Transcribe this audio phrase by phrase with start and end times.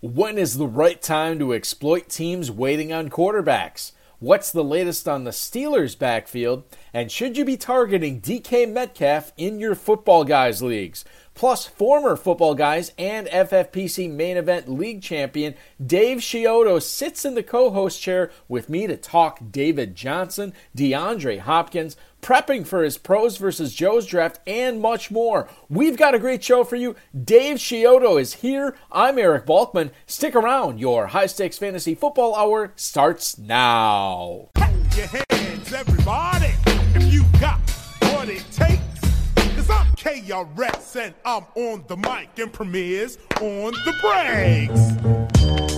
[0.00, 3.90] When is the right time to exploit teams waiting on quarterbacks?
[4.20, 6.62] What's the latest on the Steelers' backfield?
[6.94, 11.04] And should you be targeting DK Metcalf in your football guys leagues?
[11.34, 17.42] Plus, former football guys and FFPC main event league champion Dave Chiodo sits in the
[17.42, 23.36] co host chair with me to talk David Johnson, DeAndre Hopkins, prepping for his pros
[23.36, 25.48] versus Joe's draft, and much more.
[25.68, 26.96] We've got a great show for you.
[27.24, 28.76] Dave Chiodo is here.
[28.90, 29.90] I'm Eric Balkman.
[30.06, 30.78] Stick around.
[30.80, 34.48] Your high stakes fantasy football hour starts now.
[34.58, 36.52] Hold your hands, everybody,
[36.94, 37.60] if you got
[38.12, 38.82] what it takes.
[39.56, 45.77] Cause I'm KRS and I'm on the mic and premieres on the breaks.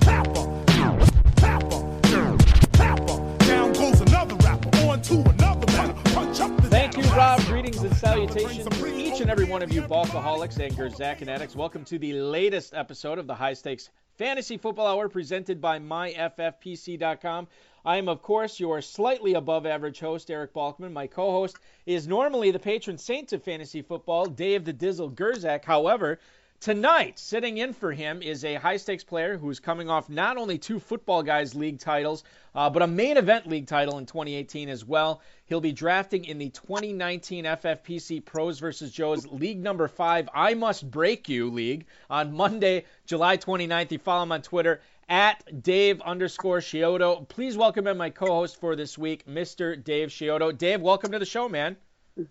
[7.71, 11.55] Greetings and salutations to each and every one of you Balkaholics and Gerzak addicts.
[11.55, 17.47] Welcome to the latest episode of the High Stakes Fantasy Football Hour presented by MyFFPC.com.
[17.85, 20.91] I am, of course, your slightly above average host, Eric Balkman.
[20.91, 25.63] My co host is normally the patron saint of fantasy football, Dave the Dizzle Gerzak.
[25.63, 26.19] However,
[26.61, 30.59] Tonight, sitting in for him is a high stakes player who's coming off not only
[30.59, 32.23] two Football Guys League titles,
[32.53, 35.23] uh, but a main event league title in 2018 as well.
[35.45, 38.91] He'll be drafting in the 2019 FFPC Pros vs.
[38.91, 43.91] Joe's League Number 5 I Must Break You League on Monday, July 29th.
[43.91, 47.27] You follow him on Twitter at Dave underscore Chiodo.
[47.27, 49.83] Please welcome in my co host for this week, Mr.
[49.83, 50.55] Dave Chiodo.
[50.55, 51.75] Dave, welcome to the show, man.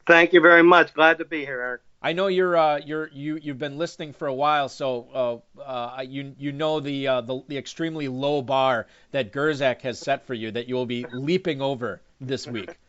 [0.06, 0.94] Thank you very much.
[0.94, 1.80] Glad to be here, Eric.
[2.03, 6.03] I know you're uh, you're you you've been listening for a while, so uh, uh,
[6.03, 10.33] you you know the, uh, the the extremely low bar that Gerzak has set for
[10.33, 12.77] you that you will be leaping over this week.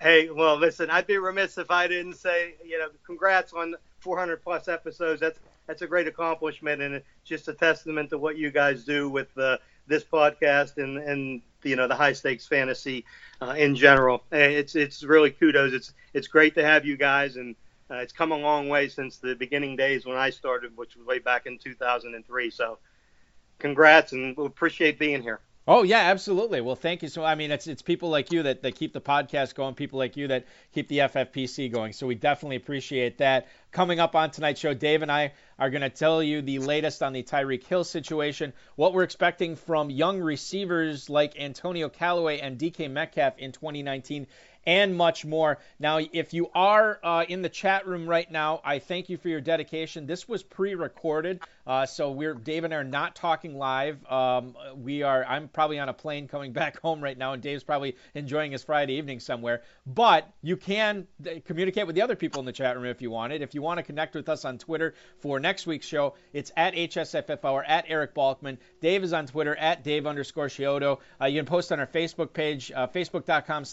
[0.00, 4.42] Hey, well, listen, I'd be remiss if I didn't say, you know, congrats on 400
[4.42, 5.20] plus episodes.
[5.20, 5.38] That's
[5.68, 9.28] that's a great accomplishment, and it's just a testament to what you guys do with
[9.38, 13.04] uh, this podcast and and you know the high stakes fantasy
[13.40, 14.24] uh, in general.
[14.32, 15.72] It's it's really kudos.
[15.72, 17.54] It's it's great to have you guys, and
[17.90, 21.06] uh, it's come a long way since the beginning days when I started, which was
[21.06, 22.50] way back in 2003.
[22.50, 22.78] So,
[23.58, 25.40] congrats, and we appreciate being here.
[25.70, 26.62] Oh yeah, absolutely.
[26.62, 27.08] Well, thank you.
[27.10, 29.98] So I mean, it's it's people like you that, that keep the podcast going, people
[29.98, 31.92] like you that keep the FFPC going.
[31.92, 33.48] So we definitely appreciate that.
[33.70, 37.02] Coming up on tonight's show, Dave and I are going to tell you the latest
[37.02, 42.58] on the Tyreek Hill situation, what we're expecting from young receivers like Antonio Callaway and
[42.58, 44.26] DK Metcalf in 2019,
[44.68, 45.58] and much more.
[45.80, 49.30] Now, if you are uh, in the chat room right now, I thank you for
[49.30, 50.06] your dedication.
[50.06, 54.04] This was pre-recorded, uh, so we're Dave and I are not talking live.
[54.10, 55.24] Um, we are.
[55.24, 58.62] I'm probably on a plane coming back home right now, and Dave's probably enjoying his
[58.62, 59.62] Friday evening somewhere.
[59.86, 63.10] But you can uh, communicate with the other people in the chat room if you
[63.10, 63.40] want it.
[63.40, 66.74] If you want to connect with us on Twitter for next week's show, it's at
[66.74, 68.58] HSFF Hour at Eric Balkman.
[68.82, 70.98] Dave is on Twitter at Dave underscore Chiodo.
[71.18, 73.64] Uh, you can post on our Facebook page, uh, facebook.com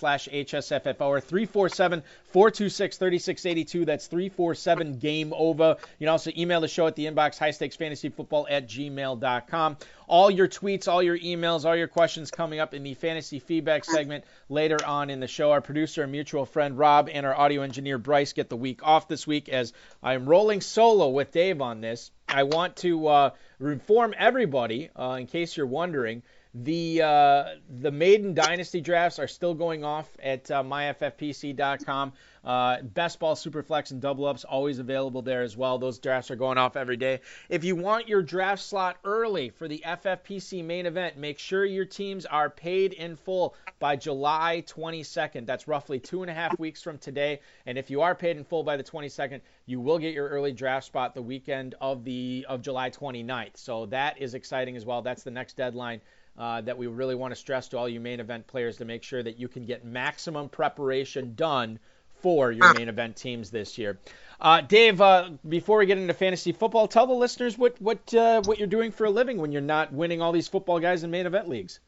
[0.85, 3.85] HSFF Hour, 347 426 3682.
[3.85, 5.77] That's 347 Game Over.
[5.99, 9.77] You can also email the show at the inbox, high stakes fantasy football at gmail.com.
[10.07, 13.85] All your tweets, all your emails, all your questions coming up in the fantasy feedback
[13.85, 15.51] segment later on in the show.
[15.51, 19.07] Our producer and mutual friend Rob and our audio engineer Bryce get the week off
[19.07, 22.11] this week as I'm rolling solo with Dave on this.
[22.27, 26.23] I want to uh, inform everybody, uh, in case you're wondering,
[26.63, 27.45] the uh,
[27.81, 32.13] the maiden dynasty drafts are still going off at uh, myffpc.com.
[32.45, 35.77] Uh, best ball, superflex, and double ups always available there as well.
[35.77, 37.19] Those drafts are going off every day.
[37.49, 41.85] If you want your draft slot early for the FFPC main event, make sure your
[41.85, 45.45] teams are paid in full by July 22nd.
[45.45, 47.41] That's roughly two and a half weeks from today.
[47.65, 50.53] And if you are paid in full by the 22nd, you will get your early
[50.53, 53.57] draft spot the weekend of the of July 29th.
[53.57, 55.01] So that is exciting as well.
[55.01, 55.99] That's the next deadline
[56.37, 59.03] uh, that we really want to stress to all you main event players to make
[59.03, 61.79] sure that you can get maximum preparation done
[62.21, 63.99] for your main event teams this year.
[64.41, 68.41] Uh, Dave, uh, before we get into fantasy football, tell the listeners what what uh,
[68.45, 71.11] what you're doing for a living when you're not winning all these football guys in
[71.11, 71.79] main event leagues.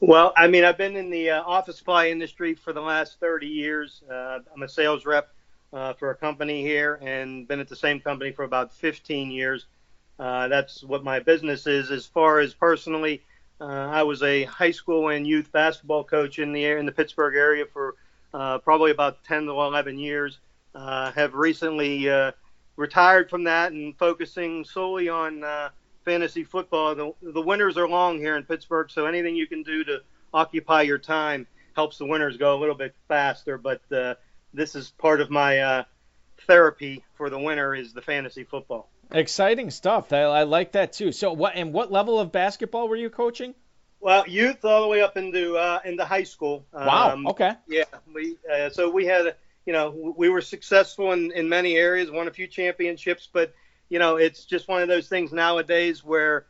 [0.00, 3.46] Well, I mean, I've been in the uh, office supply industry for the last 30
[3.46, 4.02] years.
[4.10, 5.30] Uh, I'm a sales rep
[5.72, 9.66] uh, for a company here and been at the same company for about 15 years.
[10.18, 11.90] That's what my business is.
[11.90, 13.22] As far as personally,
[13.60, 17.34] uh, I was a high school and youth basketball coach in the in the Pittsburgh
[17.34, 17.94] area for
[18.34, 20.38] uh, probably about 10 to 11 years.
[20.74, 22.08] have recently
[22.76, 25.42] retired from that and focusing solely on
[26.06, 26.94] fantasy football.
[26.94, 30.00] The, the winters are long here in Pittsburgh, so anything you can do to
[30.32, 33.58] occupy your time helps the winters go a little bit faster.
[33.58, 34.14] But uh,
[34.54, 35.84] this is part of my uh,
[36.46, 38.88] therapy for the winter is the fantasy football.
[39.10, 40.12] Exciting stuff.
[40.12, 41.12] I, I like that too.
[41.12, 43.54] So, what and what level of basketball were you coaching?
[44.00, 46.66] Well, youth all the way up into uh, into high school.
[46.72, 47.12] Wow.
[47.12, 47.54] Um, okay.
[47.68, 47.84] Yeah.
[48.12, 52.28] We uh, so we had you know we were successful in in many areas, won
[52.28, 53.54] a few championships, but
[53.88, 56.46] you know, it's just one of those things nowadays where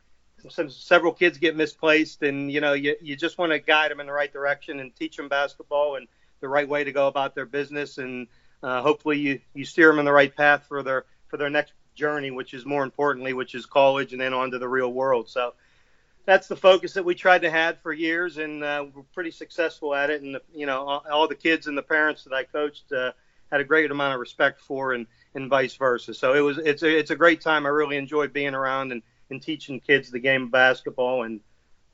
[0.49, 3.99] some, several kids get misplaced, and you know, you you just want to guide them
[3.99, 6.07] in the right direction and teach them basketball and
[6.39, 8.27] the right way to go about their business, and
[8.63, 11.73] uh, hopefully you you steer them in the right path for their for their next
[11.97, 15.27] journey, which is more importantly, which is college and then on to the real world.
[15.27, 15.53] So
[16.25, 19.95] that's the focus that we tried to have for years, and uh, we're pretty successful
[19.95, 20.21] at it.
[20.21, 23.11] And you know, all, all the kids and the parents that I coached uh,
[23.51, 26.13] had a great amount of respect for, and and vice versa.
[26.13, 27.65] So it was it's a, it's a great time.
[27.65, 31.39] I really enjoyed being around and, and teaching kids the game of basketball, and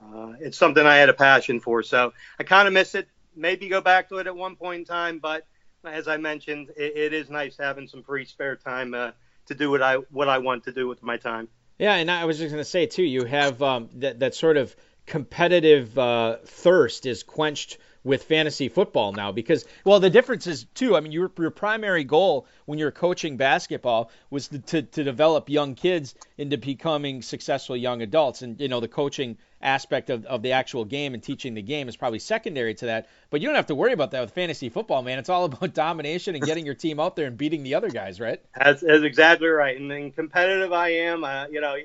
[0.02, 1.84] uh, it's something I had a passion for.
[1.84, 3.08] So I kind of miss it.
[3.36, 5.48] Maybe go back to it at one point in time, but
[5.86, 9.12] as I mentioned, it, it is nice having some free spare time uh,
[9.48, 11.48] to do what I what I want to do with my time.
[11.80, 14.58] Yeah, and I was just going to say too, you have um, that that sort
[14.58, 14.76] of
[15.06, 20.96] competitive uh, thirst is quenched with fantasy football now because well the difference is too
[20.96, 25.50] i mean your, your primary goal when you're coaching basketball was to, to, to develop
[25.50, 28.42] young kids into becoming successful young adults.
[28.42, 31.88] And you know the coaching aspect of, of the actual game and teaching the game
[31.88, 33.08] is probably secondary to that.
[33.30, 35.20] But you don't have to worry about that with fantasy football man.
[35.20, 38.20] It's all about domination and getting your team out there and beating the other guys
[38.20, 38.42] right?
[38.58, 39.80] That's, that's exactly right.
[39.80, 41.24] And competitive i am.
[41.24, 41.76] Uh, you know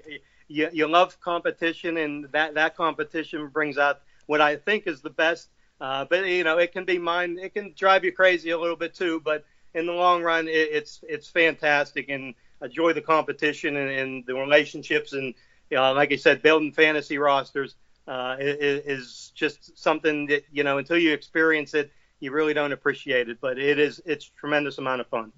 [0.49, 5.11] you, you love competition and that that competition brings out what i think is the
[5.11, 5.49] best
[5.81, 7.39] uh, but you know, it can be mind.
[7.39, 9.21] It can drive you crazy a little bit too.
[9.25, 9.45] But
[9.75, 14.35] in the long run, it, it's it's fantastic and enjoy the competition and, and the
[14.35, 15.35] relationships and
[15.71, 17.75] you know, like I said, building fantasy rosters
[18.07, 22.73] uh, is, is just something that you know until you experience it, you really don't
[22.73, 23.39] appreciate it.
[23.41, 25.33] But it is it's tremendous amount of fun.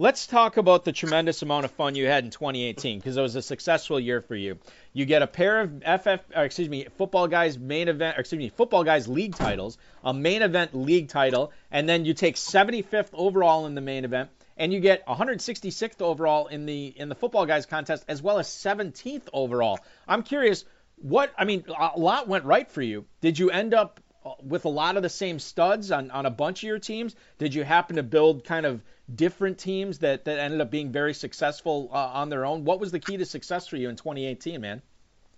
[0.00, 3.34] Let's talk about the tremendous amount of fun you had in 2018 because it was
[3.34, 4.60] a successful year for you.
[4.92, 8.38] You get a pair of FF, or uh, excuse me, football guys main event, excuse
[8.38, 13.08] me, football guys league titles, a main event league title, and then you take 75th
[13.12, 17.44] overall in the main event, and you get 166th overall in the in the football
[17.44, 19.80] guys contest, as well as 17th overall.
[20.06, 23.04] I'm curious, what I mean, a lot went right for you.
[23.20, 26.30] Did you end up uh, with a lot of the same studs on on a
[26.30, 27.16] bunch of your teams?
[27.38, 28.80] Did you happen to build kind of
[29.14, 32.64] different teams that, that ended up being very successful uh, on their own.
[32.64, 34.82] What was the key to success for you in 2018, man?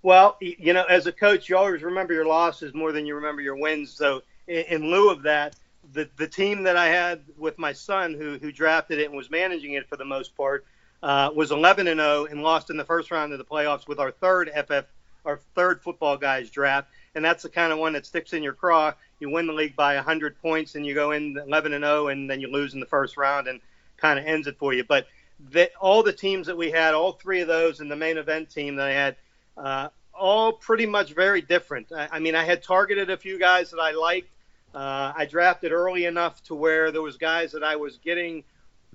[0.02, 3.42] Well, you know, as a coach, you always remember your losses more than you remember
[3.42, 3.92] your wins.
[3.92, 5.56] So, in, in lieu of that,
[5.92, 9.30] the the team that I had with my son, who who drafted it and was
[9.30, 10.64] managing it for the most part,
[11.02, 13.98] uh, was 11 and 0 and lost in the first round of the playoffs with
[13.98, 14.86] our third FF,
[15.24, 18.52] our third football guys draft, and that's the kind of one that sticks in your
[18.52, 22.08] craw you win the league by 100 points and you go in 11 and 0
[22.08, 23.60] and then you lose in the first round and
[23.96, 24.82] kind of ends it for you.
[24.82, 25.06] But
[25.50, 28.50] the, all the teams that we had, all three of those, and the main event
[28.50, 29.16] team that I had,
[29.56, 31.92] uh, all pretty much very different.
[31.92, 34.30] I, I, mean, I had targeted a few guys that I liked.
[34.74, 38.44] Uh, I drafted early enough to where there was guys that I was getting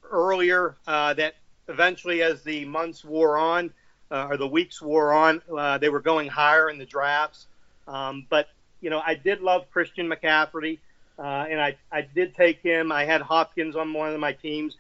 [0.10, 1.36] earlier uh, that
[1.68, 3.74] eventually, as the months wore on
[4.10, 7.48] uh, or the weeks wore on, uh, they were going higher in the drafts.
[7.88, 8.48] Um, but
[8.82, 10.80] you know, I did love Christian McCaffrey,
[11.18, 12.92] uh, and I I did take him.
[12.92, 14.78] I had Hopkins on one of my teams,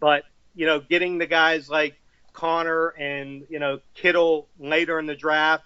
[0.00, 0.24] but
[0.54, 1.94] you know, getting the guys like
[2.32, 5.64] Conner and you know Kittle later in the draft,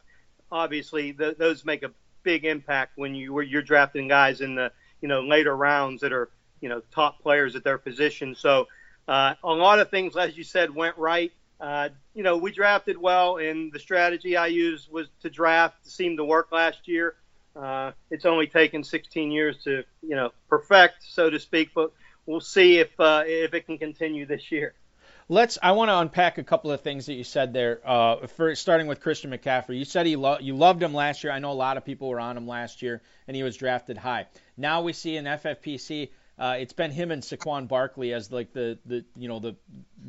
[0.50, 1.90] obviously the, those make a
[2.22, 4.70] big impact when you were you're drafting guys in the
[5.00, 6.30] you know later rounds that are
[6.60, 8.34] you know top players at their position.
[8.34, 8.68] So
[9.08, 11.32] uh, a lot of things, as you said, went right.
[11.62, 16.18] Uh, you know, we drafted well, and the strategy I used was to draft seemed
[16.18, 17.14] to work last year.
[17.54, 21.70] Uh, it's only taken 16 years to, you know, perfect, so to speak.
[21.72, 21.92] But
[22.26, 24.74] we'll see if uh, if it can continue this year.
[25.28, 25.56] Let's.
[25.62, 27.80] I want to unpack a couple of things that you said there.
[27.84, 31.32] Uh, for starting with Christian McCaffrey, you said he lo- you loved him last year.
[31.32, 33.96] I know a lot of people were on him last year, and he was drafted
[33.96, 34.26] high.
[34.56, 36.10] Now we see in FFPC
[36.42, 39.54] uh, it's been him and Saquon Barkley as like the the you know the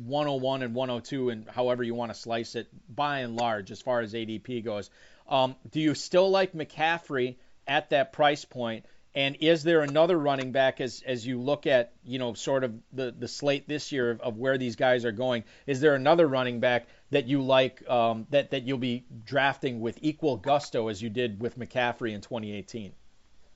[0.04, 4.00] 101 and 102 and however you want to slice it by and large as far
[4.00, 4.90] as ADP goes.
[5.28, 7.36] Um, do you still like McCaffrey
[7.68, 8.84] at that price point?
[9.14, 12.74] And is there another running back as as you look at you know sort of
[12.92, 15.44] the the slate this year of, of where these guys are going?
[15.68, 20.00] Is there another running back that you like um, that that you'll be drafting with
[20.02, 22.92] equal gusto as you did with McCaffrey in 2018?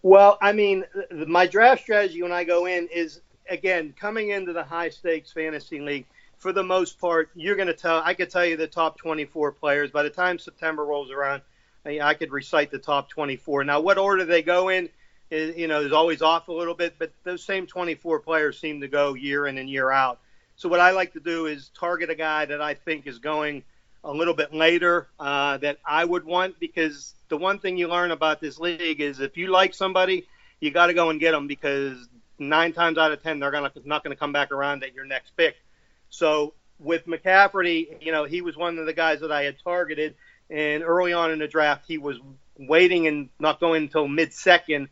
[0.03, 4.63] Well, I mean, my draft strategy when I go in is again coming into the
[4.63, 6.07] high stakes fantasy league.
[6.37, 8.01] For the most part, you're going to tell.
[8.05, 9.91] I could tell you the top 24 players.
[9.91, 11.43] By the time September rolls around,
[11.85, 13.65] I could recite the top 24.
[13.65, 14.89] Now, what order they go in,
[15.31, 16.95] is, you know, is always off a little bit.
[16.97, 20.21] But those same 24 players seem to go year in and year out.
[20.55, 23.65] So what I like to do is target a guy that I think is going
[24.09, 28.11] a little bit later uh, that I would want because the one thing you learn
[28.11, 30.27] about this league is if you like somebody,
[30.61, 33.71] you got to go and get them because nine times out of ten they're gonna
[33.85, 35.57] not going to come back around at your next pick.
[36.09, 40.15] So with McCaffrey, you know he was one of the guys that I had targeted,
[40.49, 42.19] and early on in the draft he was
[42.59, 44.89] waiting and not going until mid second.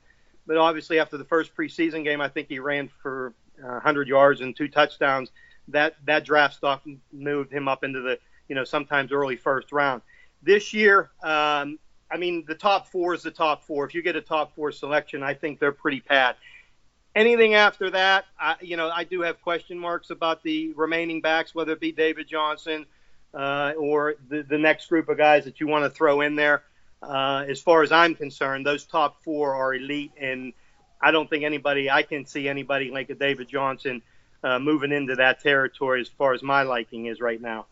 [0.46, 4.54] But obviously after the first preseason game, I think he ran for 100 yards and
[4.54, 5.30] two touchdowns.
[5.68, 8.18] That that draft stock moved him up into the
[8.48, 10.02] you know sometimes early first round.
[10.42, 11.78] This year, um,
[12.10, 13.84] I mean, the top four is the top four.
[13.84, 16.36] If you get a top four selection, I think they're pretty pat.
[17.14, 21.54] Anything after that, I, you know, I do have question marks about the remaining backs,
[21.54, 22.86] whether it be David Johnson
[23.34, 26.62] uh, or the, the next group of guys that you want to throw in there.
[27.02, 30.52] Uh, as far as I'm concerned, those top four are elite, and
[31.00, 34.02] I don't think anybody, I can see anybody like a David Johnson
[34.42, 37.66] uh, moving into that territory as far as my liking is right now.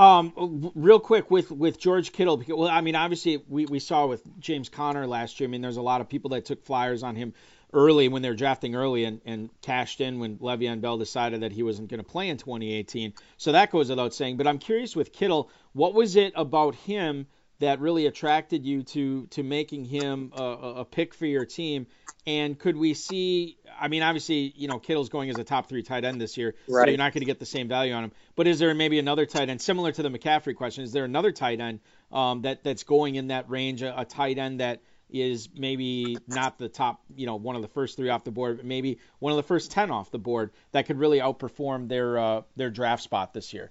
[0.00, 4.06] Um, real quick with with George Kittle, because, well, I mean, obviously we, we saw
[4.06, 5.46] with James Conner last year.
[5.46, 7.34] I mean, there's a lot of people that took flyers on him
[7.74, 11.52] early when they were drafting early and, and cashed in when Le'Veon Bell decided that
[11.52, 13.12] he wasn't going to play in 2018.
[13.36, 14.38] So that goes without saying.
[14.38, 17.26] But I'm curious with Kittle, what was it about him
[17.60, 21.86] that really attracted you to to making him a, a pick for your team?
[22.26, 23.56] And could we see?
[23.80, 26.54] I mean, obviously, you know, Kittle's going as a top three tight end this year,
[26.68, 26.84] right.
[26.84, 28.12] so you're not going to get the same value on him.
[28.36, 30.84] But is there maybe another tight end similar to the McCaffrey question?
[30.84, 31.80] Is there another tight end
[32.12, 36.58] um, that that's going in that range, a, a tight end that is maybe not
[36.58, 39.32] the top, you know, one of the first three off the board, but maybe one
[39.32, 43.02] of the first ten off the board that could really outperform their uh, their draft
[43.02, 43.70] spot this year?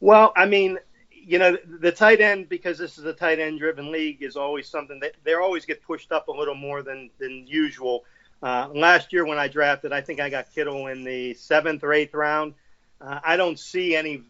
[0.00, 0.78] Well, I mean,
[1.24, 4.68] you know, the tight end because this is a tight end driven league is always
[4.68, 8.04] something that they always get pushed up a little more than than usual.
[8.42, 11.92] Uh, last year when I drafted, I think I got Kittle in the seventh or
[11.92, 12.54] eighth round.
[13.00, 14.22] Uh, I don't see any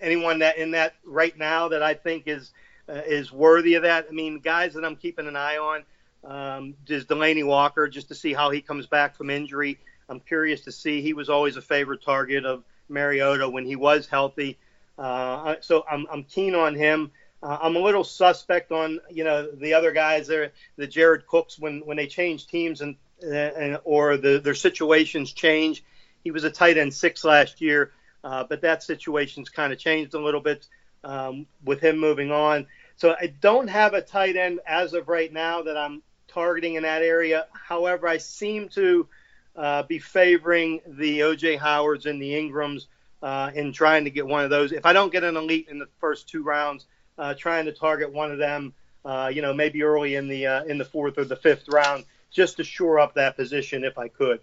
[0.00, 2.52] anyone that in that right now that I think is
[2.88, 4.06] uh, is worthy of that.
[4.08, 5.84] I mean, guys that I'm keeping an eye on
[6.24, 9.78] um, is Delanie Walker just to see how he comes back from injury.
[10.08, 11.00] I'm curious to see.
[11.00, 14.58] He was always a favorite target of Mariota when he was healthy.
[14.98, 17.10] Uh, so I'm, I'm keen on him.
[17.42, 21.58] Uh, I'm a little suspect on you know the other guys there, the Jared Cooks
[21.58, 25.82] when when they change teams and, and or the, their situations change.
[26.22, 30.14] He was a tight end six last year, uh, but that situation's kind of changed
[30.14, 30.68] a little bit
[31.02, 32.66] um, with him moving on.
[32.96, 36.84] So I don't have a tight end as of right now that I'm targeting in
[36.84, 37.46] that area.
[37.52, 39.08] However, I seem to
[39.56, 42.86] uh, be favoring the OJ Howards and the Ingrams
[43.22, 44.72] uh, in trying to get one of those.
[44.72, 46.86] If I don't get an elite in the first two rounds,
[47.18, 48.74] uh, trying to target one of them,
[49.04, 52.04] uh, you know, maybe early in the uh, in the fourth or the fifth round,
[52.30, 54.40] just to shore up that position if I could.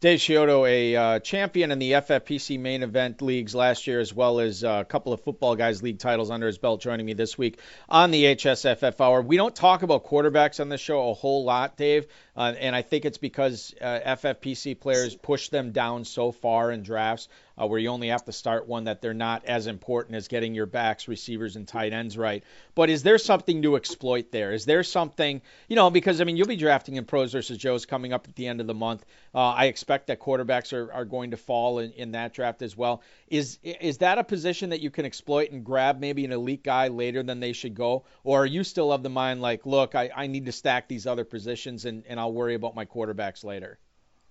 [0.00, 4.40] Dave Chiodo, a uh, champion in the FFPC main event leagues last year, as well
[4.40, 7.36] as uh, a couple of football guys league titles under his belt, joining me this
[7.36, 9.20] week on the HSFF Hour.
[9.20, 12.06] We don't talk about quarterbacks on this show a whole lot, Dave,
[12.36, 16.82] uh, and I think it's because uh, FFPC players push them down so far in
[16.82, 17.28] drafts
[17.60, 20.54] uh, where you only have to start one that they're not as important as getting
[20.54, 22.42] your backs, receivers, and tight ends right.
[22.74, 24.52] But is there something to exploit there?
[24.52, 27.84] Is there something, you know, because I mean, you'll be drafting in pros versus Joes
[27.84, 29.04] coming up at the end of the month.
[29.34, 32.76] Uh, I expect that quarterbacks are, are going to fall in, in that draft as
[32.76, 33.02] well.
[33.28, 36.88] Is is that a position that you can exploit and grab maybe an elite guy
[36.88, 40.10] later than they should go, or are you still of the mind like, look, I,
[40.14, 43.78] I need to stack these other positions and, and I'll worry about my quarterbacks later?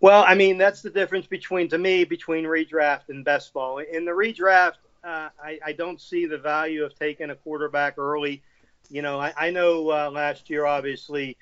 [0.02, 3.80] Well, I mean, that's the difference between, to me, between redraft and best ball.
[3.80, 8.42] In the redraft, uh, I, I, don't see the value of taking a quarterback early.
[8.90, 11.38] You know, I, I know uh, last year, obviously,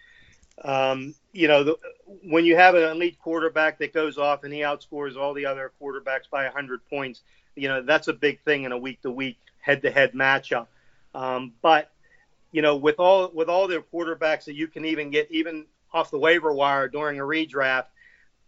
[0.63, 1.77] um, you know, the,
[2.23, 5.71] when you have an elite quarterback that goes off and he outscores all the other
[5.81, 7.21] quarterbacks by 100 points,
[7.55, 10.67] you know, that's a big thing in a week to week head to head matchup.
[11.13, 11.91] Um, but,
[12.51, 16.11] you know, with all with all the quarterbacks that you can even get even off
[16.11, 17.85] the waiver wire during a redraft,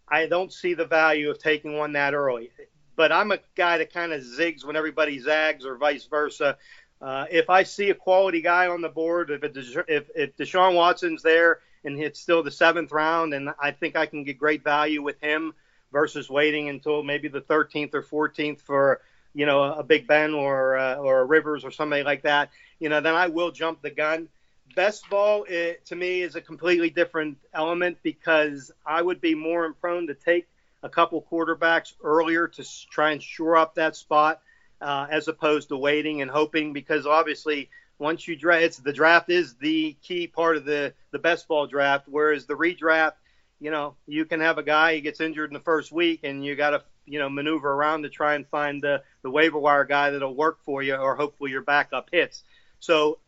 [0.08, 2.50] I don't see the value of taking one that early.
[2.96, 6.58] But I'm a guy that kind of zigs when everybody zags, or vice versa.
[7.00, 9.56] Uh, if I see a quality guy on the board, if, it,
[9.88, 14.04] if if Deshaun Watson's there and it's still the seventh round, and I think I
[14.04, 15.54] can get great value with him
[15.92, 19.00] versus waiting until maybe the 13th or 14th for
[19.32, 22.88] you know a Big Ben or uh, or a Rivers or somebody like that, you
[22.88, 24.28] know, then I will jump the gun.
[24.74, 29.72] Best ball it, to me is a completely different element because I would be more
[29.72, 30.46] prone to take
[30.82, 34.40] a couple quarterbacks earlier to try and shore up that spot
[34.80, 39.28] uh, as opposed to waiting and hoping because obviously once you draft, it's the draft
[39.28, 42.06] is the key part of the the best ball draft.
[42.08, 43.12] Whereas the redraft,
[43.60, 46.44] you know, you can have a guy he gets injured in the first week, and
[46.44, 49.84] you got to you know maneuver around to try and find the the waiver wire
[49.84, 52.42] guy that'll work for you, or hopefully your backup hits.
[52.80, 53.18] So,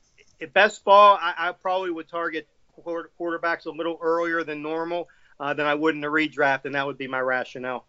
[0.43, 2.49] at best ball, I, I probably would target
[2.85, 5.09] quarterbacks a little earlier than normal
[5.39, 7.87] uh, than I would in a redraft, and that would be my rationale.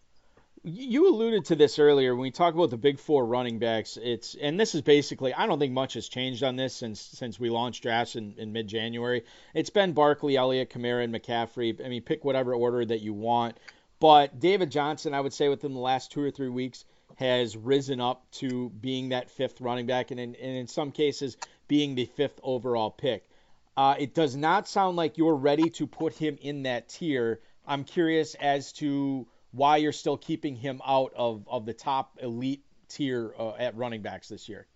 [0.66, 3.98] You alluded to this earlier when we talk about the big four running backs.
[4.02, 7.38] It's and this is basically I don't think much has changed on this since since
[7.38, 9.24] we launched drafts in, in mid January.
[9.52, 11.84] It's been Barkley, Elliott, Kamara, and McCaffrey.
[11.84, 13.58] I mean, pick whatever order that you want.
[14.00, 18.00] But David Johnson, I would say within the last two or three weeks, has risen
[18.00, 21.36] up to being that fifth running back, and in, and in some cases
[21.74, 23.28] being the fifth overall pick.
[23.76, 27.40] Uh, it does not sound like you're ready to put him in that tier.
[27.66, 32.62] I'm curious as to why you're still keeping him out of, of the top elite
[32.88, 34.68] tier uh, at running backs this year.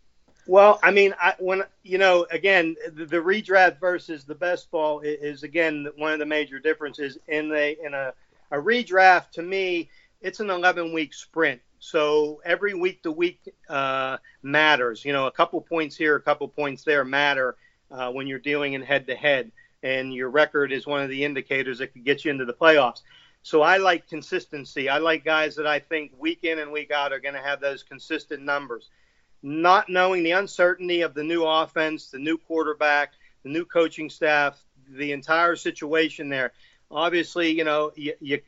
[0.49, 4.99] Well, I mean, I, when you know, again, the, the, redraft versus the best ball
[4.99, 8.13] is, is, again one of the major differences in a in a,
[8.51, 9.31] a redraft.
[9.35, 9.89] To me,
[10.21, 15.05] it's an 11 week sprint, so every week to week uh, matters.
[15.05, 17.57] You know, a couple points here, a couple points there matter
[17.91, 19.51] uh, when you're dealing in head to head,
[19.83, 23.03] and your record is one of the indicators that could get you into the playoffs.
[23.43, 24.89] So I like consistency.
[24.89, 27.61] I like guys that I think week in and week out are going to have
[27.61, 28.91] those consistent numbers.
[29.43, 33.13] Not knowing the uncertainty of the new offense, the new quarterback,
[33.45, 34.59] the new coaching staff,
[34.91, 36.53] the entire situation there.
[36.91, 38.41] Obviously, you know, you, you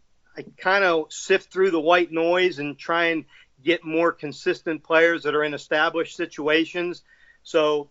[0.57, 3.25] kind of sift through the white noise and try and
[3.63, 7.03] get more consistent players that are in established situations.
[7.43, 7.91] So,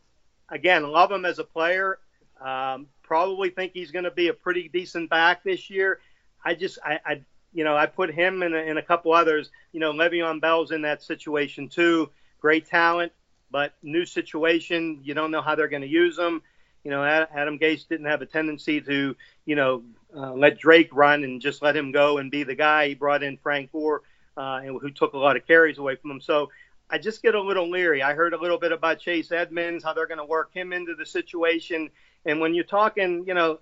[0.49, 1.99] again, love him as a player.
[2.41, 5.99] Um, probably think he's going to be a pretty decent back this year.
[6.43, 7.21] I just I, I
[7.53, 9.49] you know I put him and a, couple others.
[9.73, 12.09] You know, Le'Veon Bell's in that situation too.
[12.39, 13.12] Great talent,
[13.51, 15.01] but new situation.
[15.03, 16.41] You don't know how they're going to use them.
[16.83, 19.83] You know, Adam Gase didn't have a tendency to you know
[20.15, 22.89] uh, let Drake run and just let him go and be the guy.
[22.89, 24.02] He brought in Frank Gore,
[24.36, 26.22] uh, who took a lot of carries away from him.
[26.22, 26.50] So
[26.89, 28.02] I just get a little leery.
[28.02, 30.95] I heard a little bit about Chase Edmonds, how they're going to work him into
[30.95, 31.89] the situation.
[32.26, 33.60] And when you're talking, you know,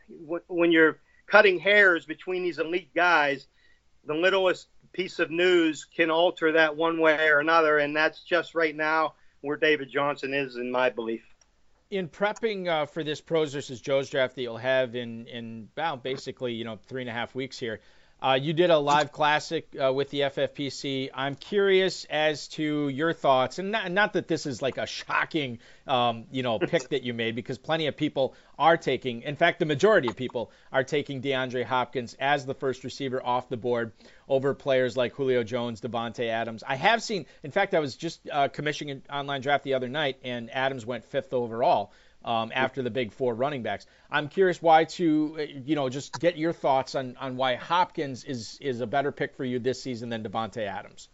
[0.47, 3.47] when you're cutting hairs between these elite guys,
[4.05, 8.55] the littlest piece of news can alter that one way or another, and that's just
[8.55, 11.23] right now where David Johnson is, in my belief.
[11.89, 16.03] In prepping uh, for this pros versus Joe's draft that you'll have in in about
[16.03, 17.79] basically you know three and a half weeks here,
[18.21, 21.11] uh, you did a live classic uh, with the FFPC.
[21.13, 25.59] I'm curious as to your thoughts, and not, not that this is like a shocking,
[25.85, 29.21] um, you know, pick that you made, because plenty of people are taking.
[29.21, 33.49] In fact, the majority of people are taking DeAndre Hopkins as the first receiver off
[33.49, 33.91] the board
[34.27, 36.63] over players like Julio Jones, Davante Adams.
[36.67, 37.27] I have seen.
[37.43, 40.87] In fact, I was just uh, commissioning an online draft the other night, and Adams
[40.87, 41.91] went fifth overall
[42.25, 43.85] um, after the big four running backs.
[44.11, 48.57] I'm curious why to, you know, just get your thoughts on, on why Hopkins is
[48.61, 51.09] is a better pick for you this season than Davante Adams.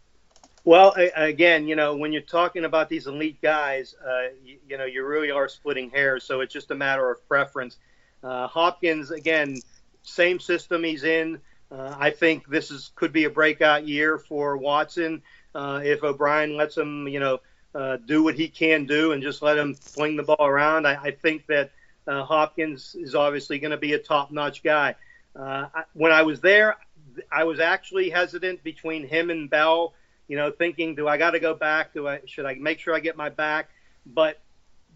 [0.66, 4.86] Well, again, you know, when you're talking about these elite guys, uh, you, you, know,
[4.86, 6.24] you really are splitting hairs.
[6.24, 7.76] So it's just a matter of preference.
[8.22, 9.60] Uh, Hopkins, again,
[10.02, 11.38] same system he's in.
[11.70, 15.22] Uh, I think this is could be a breakout year for Watson
[15.54, 17.40] uh, if O'Brien lets him, you know,
[17.74, 20.86] uh, do what he can do and just let him fling the ball around.
[20.86, 21.72] I, I think that
[22.06, 24.94] uh, Hopkins is obviously going to be a top-notch guy.
[25.34, 26.76] Uh, I, when I was there,
[27.30, 29.94] I was actually hesitant between him and Bell.
[30.28, 31.92] You know, thinking, do I got to go back?
[31.92, 33.70] Do I should I make sure I get my back?
[34.06, 34.40] But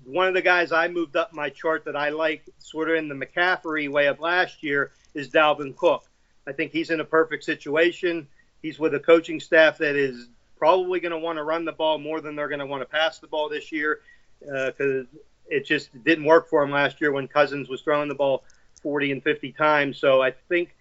[0.04, 3.08] one of the guys I moved up my chart that I like, sort of in
[3.08, 6.04] the McCaffrey way of last year, is Dalvin Cook.
[6.46, 8.26] I think he's in a perfect situation.
[8.62, 11.98] He's with a coaching staff that is probably going to want to run the ball
[11.98, 14.00] more than they're going to want to pass the ball this year
[14.40, 15.18] because uh,
[15.48, 18.44] it just didn't work for him last year when Cousins was throwing the ball
[18.82, 19.98] 40 and 50 times.
[19.98, 20.74] So I think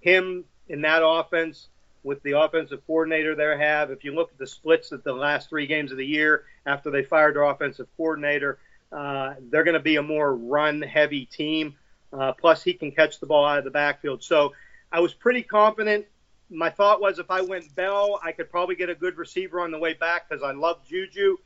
[0.00, 1.68] him in that offense
[2.02, 5.48] with the offensive coordinator they have, if you look at the splits at the last
[5.48, 8.58] three games of the year after they fired their offensive coordinator,
[8.92, 11.76] uh, they're going to be a more run heavy team.
[12.12, 14.22] Uh, plus, he can catch the ball out of the backfield.
[14.22, 14.52] So
[14.90, 16.06] I was pretty confident
[16.50, 19.70] my thought was if I went Bell, I could probably get a good receiver on
[19.70, 21.36] the way back because I love Juju.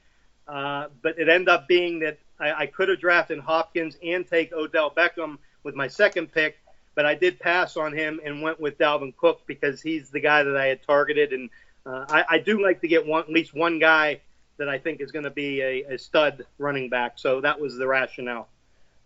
[0.46, 4.52] Uh, but it ended up being that I, I could have drafted Hopkins and take
[4.52, 6.58] Odell Beckham with my second pick,
[6.94, 10.42] but I did pass on him and went with Dalvin Cook because he's the guy
[10.42, 11.32] that I had targeted.
[11.32, 11.50] And
[11.86, 14.20] uh, I, I do like to get one, at least one guy
[14.58, 17.18] that I think is going to be a, a stud running back.
[17.18, 18.48] So that was the rationale.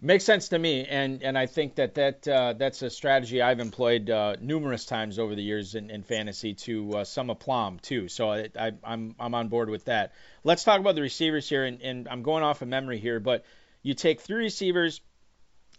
[0.00, 3.58] Makes sense to me, and and I think that that uh, that's a strategy I've
[3.58, 8.06] employed uh, numerous times over the years in, in fantasy to uh, some aplomb too.
[8.06, 10.12] So I, I, I'm I'm on board with that.
[10.44, 13.44] Let's talk about the receivers here, and, and I'm going off of memory here, but
[13.82, 15.00] you take three receivers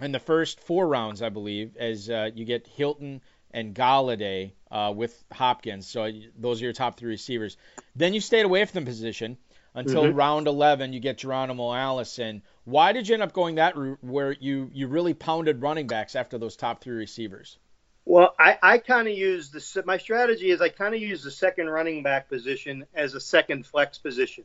[0.02, 4.94] in the first four rounds, I believe, as uh, you get Hilton and Golladay uh,
[4.94, 5.88] with Hopkins.
[5.88, 7.56] So those are your top three receivers.
[7.96, 9.38] Then you stayed away from the position
[9.74, 10.18] until mm-hmm.
[10.18, 10.94] round 11.
[10.94, 12.42] You get Geronimo Allison.
[12.70, 16.16] Why did you end up going that route where you you really pounded running backs
[16.16, 17.58] after those top three receivers?
[18.06, 21.32] Well, I, I kind of use the my strategy is I kind of use the
[21.32, 24.44] second running back position as a second flex position.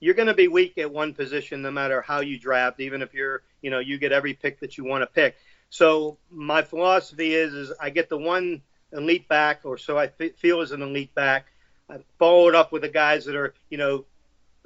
[0.00, 3.14] You're going to be weak at one position no matter how you draft, even if
[3.14, 5.36] you're you know you get every pick that you want to pick.
[5.68, 10.60] So my philosophy is is I get the one elite back, or so I feel
[10.60, 11.46] is an elite back.
[11.88, 14.06] I follow it up with the guys that are you know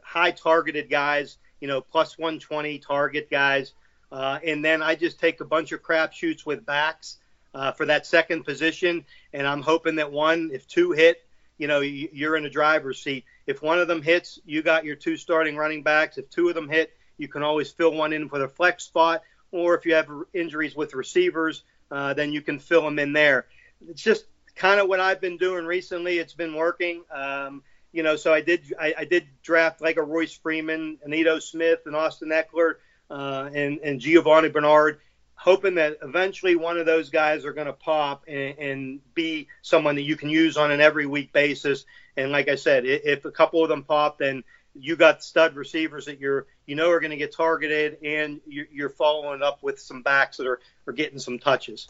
[0.02, 3.72] high targeted guys you know, plus 120 target guys.
[4.12, 7.16] Uh, and then I just take a bunch of crapshoots with backs
[7.54, 9.06] uh, for that second position.
[9.32, 11.24] And I'm hoping that one, if two hit,
[11.56, 13.24] you know, you're in the driver's seat.
[13.46, 16.18] If one of them hits, you got your two starting running backs.
[16.18, 19.22] If two of them hit, you can always fill one in for the flex spot.
[19.50, 23.46] Or if you have injuries with receivers, uh, then you can fill them in there.
[23.88, 26.18] It's just kind of what I've been doing recently.
[26.18, 27.04] It's been working.
[27.10, 27.62] Um,
[27.94, 31.80] you know, so I did I, I did draft like a Royce Freeman, Ito Smith,
[31.86, 32.74] and Austin Ekeler,
[33.08, 34.98] uh, and and Giovani Bernard,
[35.36, 39.94] hoping that eventually one of those guys are going to pop and, and, be someone
[39.94, 41.84] that you can use on an every week basis.
[42.16, 44.42] And like I said, if a couple of them pop, then
[44.74, 48.90] you got stud receivers that you're you know are going to get targeted, and you're
[48.90, 51.88] following up with some backs that are are getting some touches.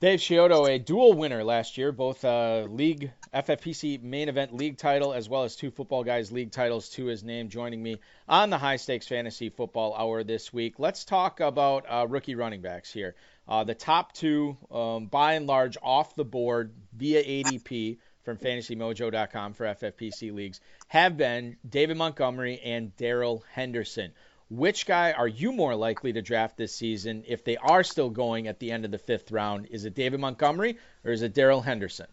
[0.00, 5.14] Dave Chiodo, a dual winner last year, both uh, league FFPC main event league title
[5.14, 8.58] as well as two football guys league titles to his name, joining me on the
[8.58, 10.74] high stakes fantasy football hour this week.
[10.78, 13.14] Let's talk about uh, rookie running backs here.
[13.46, 19.52] Uh, the top two, um, by and large, off the board via ADP from FantasyMojo.com
[19.52, 24.12] for FFPC leagues have been David Montgomery and Darrell Henderson.
[24.56, 28.46] Which guy are you more likely to draft this season if they are still going
[28.46, 29.66] at the end of the fifth round?
[29.66, 32.06] Is it David Montgomery or is it Darrell Henderson?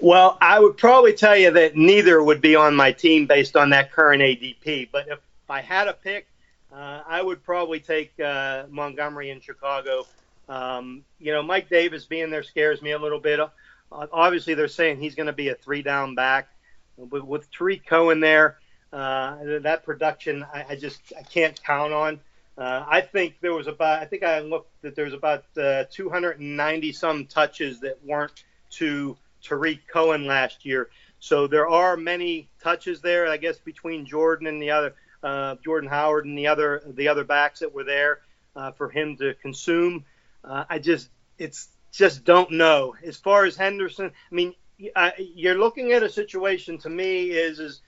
[0.00, 3.70] Well, I would probably tell you that neither would be on my team based on
[3.70, 4.90] that current ADP.
[4.92, 5.18] But if
[5.50, 6.28] I had a pick,
[6.72, 10.06] uh, I would probably take uh, Montgomery in Chicago.
[10.48, 13.40] Um, you know, Mike Davis being there scares me a little bit.
[13.40, 13.50] Uh,
[13.90, 16.48] obviously, they're saying he's going to be a three down back.
[16.96, 18.58] But with Tarik Cohen there,
[18.96, 22.20] uh, that production, I, I, just I can't count on.
[22.56, 25.84] Uh, I think there was about I think I looked that there was about uh,
[25.90, 30.88] 290 some touches that weren't to Tarik Cohen last year.
[31.20, 35.90] So there are many touches there, I guess, between Jordan and the other uh, Jordan
[35.90, 38.20] Howard and the other the other backs that were there
[38.54, 40.06] uh, for him to consume.
[40.42, 42.94] Uh, I just it's just don't know.
[43.04, 44.54] As far as Henderson, I mean,
[44.94, 47.82] I, you're looking at a situation to me is is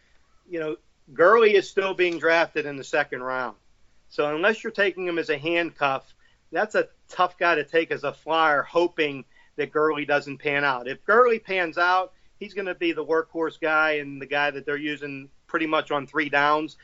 [0.46, 0.76] you know
[1.12, 3.56] Gurley is still being drafted in the second round.
[4.10, 6.14] So unless you're taking him as a handcuff,
[6.52, 9.24] that's a tough guy to take as a flyer, hoping
[9.56, 10.88] that Gurley doesn't pan out.
[10.88, 14.64] If Gurley pans out, he's going to be the workhorse guy and the guy that
[14.64, 16.76] they're using pretty much on three downs.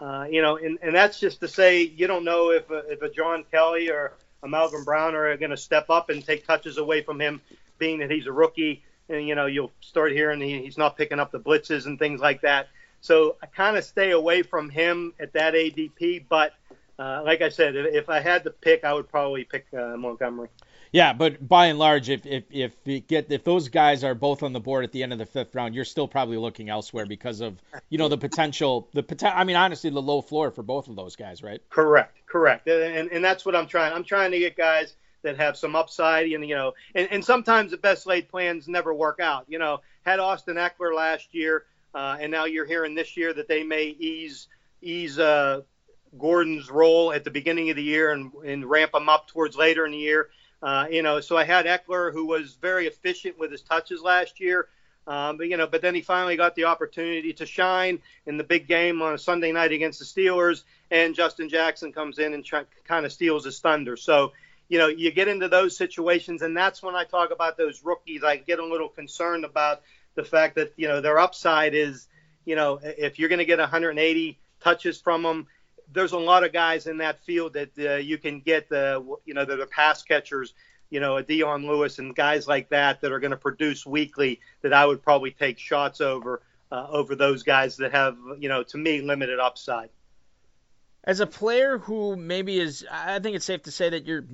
[0.00, 3.02] Uh, you know, and, and that's just to say you don't know if a, if
[3.02, 6.78] a John Kelly or a Malcolm Brown are going to step up and take touches
[6.78, 7.40] away from him,
[7.78, 8.82] being that he's a rookie.
[9.08, 12.20] And you know, you'll start hearing he, he's not picking up the blitzes and things
[12.20, 12.68] like that.
[13.00, 16.24] So I kind of stay away from him at that ADP.
[16.28, 16.52] But
[16.98, 20.48] uh, like I said, if I had to pick, I would probably pick uh, Montgomery.
[20.92, 24.52] Yeah, but by and large, if if if get if those guys are both on
[24.52, 27.40] the board at the end of the fifth round, you're still probably looking elsewhere because
[27.40, 29.38] of you know the potential the potential.
[29.38, 31.62] I mean, honestly, the low floor for both of those guys, right?
[31.70, 33.92] Correct, correct, and and that's what I'm trying.
[33.92, 37.70] I'm trying to get guys that have some upside, and you know, and, and sometimes
[37.70, 39.44] the best laid plans never work out.
[39.48, 41.66] You know, had Austin Ekeler last year.
[41.94, 44.48] Uh, and now you're hearing this year that they may ease
[44.82, 45.60] ease uh,
[46.18, 49.84] Gordon's role at the beginning of the year and, and ramp him up towards later
[49.84, 50.30] in the year.
[50.62, 54.40] Uh, you know, so I had Ekeler, who was very efficient with his touches last
[54.40, 54.68] year.
[55.06, 58.44] Um, but you know, but then he finally got the opportunity to shine in the
[58.44, 62.46] big game on a Sunday night against the Steelers, and Justin Jackson comes in and
[62.84, 63.96] kind of steals his thunder.
[63.96, 64.32] So,
[64.68, 68.22] you know, you get into those situations, and that's when I talk about those rookies.
[68.22, 69.82] I get a little concerned about
[70.14, 72.08] the fact that you know their upside is,
[72.44, 75.46] you know, if you're going to get 180 touches from them,
[75.92, 79.34] there's a lot of guys in that field that uh, you can get the, you
[79.34, 80.54] know, are pass catchers.
[80.90, 84.40] You know, a Dion Lewis and guys like that that are going to produce weekly
[84.62, 86.42] that I would probably take shots over
[86.72, 89.90] uh, over those guys that have, you know, to me limited upside
[91.04, 94.24] as a player who maybe is I think it's safe to say that you're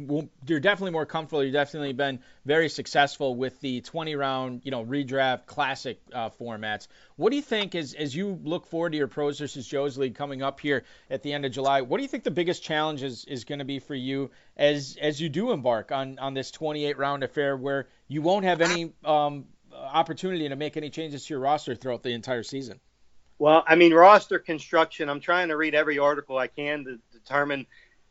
[0.47, 4.85] you're definitely more comfortable you've definitely been very successful with the 20 round you know
[4.85, 6.89] redraft classic uh, formats.
[7.17, 10.17] What do you think as as you look forward to your pros versus joe's league
[10.17, 13.03] coming up here at the end of july what do you think the biggest challenge
[13.03, 16.51] is, is going to be for you as as you do embark on on this
[16.51, 21.35] 28 round affair where you won't have any um, opportunity to make any changes to
[21.35, 22.81] your roster throughout the entire season
[23.39, 25.09] well, I mean, roster construction.
[25.09, 27.67] I'm trying to read every article I can to determine,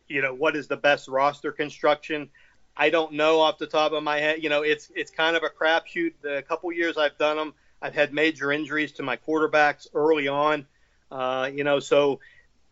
[0.07, 2.29] you know, what is the best roster construction.
[2.77, 4.43] I don't know off the top of my head.
[4.43, 6.13] You know, it's it's kind of a crapshoot.
[6.21, 10.67] The couple years I've done them, I've had major injuries to my quarterbacks early on.
[11.09, 12.19] Uh, you know, so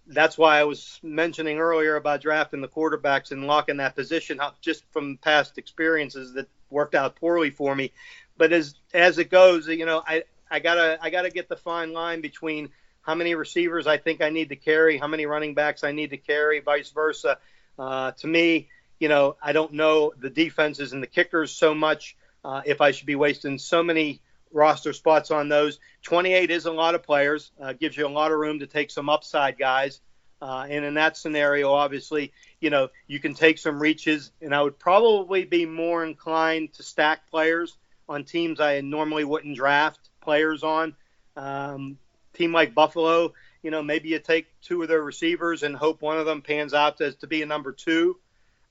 [0.08, 4.60] that's why I was mentioning earlier about drafting the quarterbacks and locking that position up
[4.60, 7.92] just from past experiences that worked out poorly for me.
[8.38, 11.94] But as as it goes, you know, I I gotta I gotta get the fine
[11.94, 12.70] line between
[13.02, 16.12] how many receivers I think I need to carry, how many running backs I need
[16.12, 17.40] to carry, vice versa.
[17.78, 22.16] Uh, to me, you know, I don't know the defenses and the kickers so much.
[22.46, 26.72] Uh, if I should be wasting so many roster spots on those, 28 is a
[26.72, 27.52] lot of players.
[27.60, 30.02] Uh, gives you a lot of room to take some upside guys.
[30.40, 34.62] Uh, and in that scenario, obviously, you know, you can take some reaches, and I
[34.62, 37.76] would probably be more inclined to stack players
[38.08, 40.96] on teams I normally wouldn't draft players on.
[41.36, 41.98] Um,
[42.34, 46.18] team like Buffalo, you know, maybe you take two of their receivers and hope one
[46.18, 48.18] of them pans out to, to be a number two.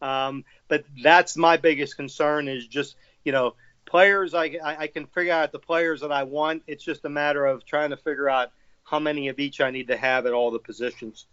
[0.00, 3.54] Um, but that's my biggest concern is just, you know,
[3.86, 4.34] players.
[4.34, 6.64] I, I can figure out the players that I want.
[6.66, 8.50] It's just a matter of trying to figure out
[8.84, 11.26] how many of each I need to have at all the positions.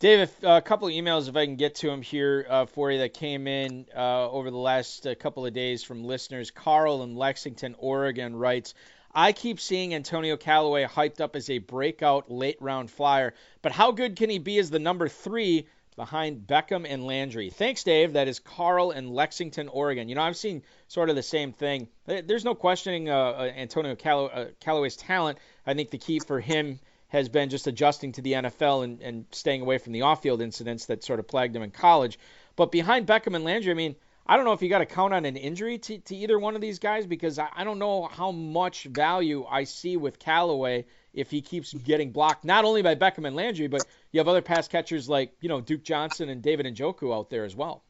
[0.00, 2.98] Dave, a couple of emails, if I can get to them here uh, for you,
[2.98, 6.50] that came in uh, over the last uh, couple of days from listeners.
[6.50, 8.74] Carl in Lexington, Oregon writes,
[9.14, 13.92] I keep seeing Antonio Callaway hyped up as a breakout late round flyer, but how
[13.92, 17.50] good can he be as the number three behind Beckham and Landry?
[17.50, 18.14] Thanks, Dave.
[18.14, 20.08] That is Carl in Lexington, Oregon.
[20.08, 21.86] You know, I've seen sort of the same thing.
[22.06, 25.38] There's no questioning uh, uh Antonio Call- uh, Callaway's talent.
[25.64, 29.26] I think the key for him has been just adjusting to the NFL and, and
[29.30, 32.18] staying away from the off field incidents that sort of plagued him in college.
[32.56, 33.94] But behind Beckham and Landry, I mean,
[34.26, 36.54] I don't know if you got to count on an injury to, to either one
[36.54, 40.86] of these guys because I, I don't know how much value I see with Callaway
[41.12, 44.42] if he keeps getting blocked not only by Beckham and Landry, but you have other
[44.42, 47.84] pass catchers like you know Duke Johnson and David Njoku out there as well.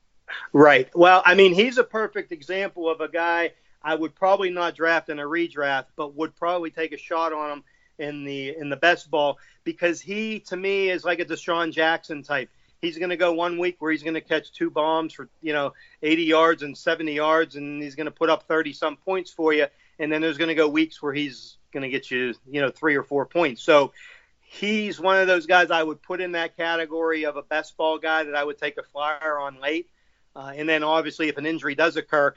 [0.53, 0.89] Right.
[0.95, 5.11] Well, I mean, he's a perfect example of a guy I would probably not draft
[5.11, 7.65] in a redraft, but would probably take a shot on him
[7.99, 12.23] in the in the best ball because he to me is like a DeSean Jackson
[12.23, 12.51] type
[12.85, 15.53] he's going to go one week where he's going to catch two bombs for you
[15.53, 19.31] know 80 yards and 70 yards, and he's going to put up 30 some points
[19.31, 19.67] for you.
[19.99, 22.71] And then there's going to go weeks where he's going to get you you know
[22.71, 23.63] three or four points.
[23.63, 23.93] So
[24.41, 27.99] he's one of those guys I would put in that category of a best ball
[27.99, 29.89] guy that I would take a flyer on late.
[30.37, 32.35] Uh, and then obviously if an injury does occur,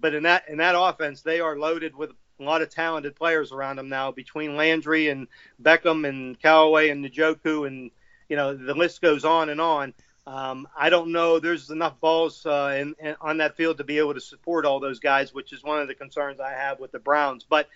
[0.00, 3.52] but in that in that offense they are loaded with a lot of talented players
[3.52, 5.28] around them now between Landry and
[5.62, 7.90] Beckham and Callaway and Njoku and
[8.34, 9.94] you know, the list goes on and on.
[10.26, 11.38] Um, I don't know.
[11.38, 14.80] There's enough balls uh, in, in, on that field to be able to support all
[14.80, 17.46] those guys, which is one of the concerns I have with the Browns.
[17.48, 17.68] But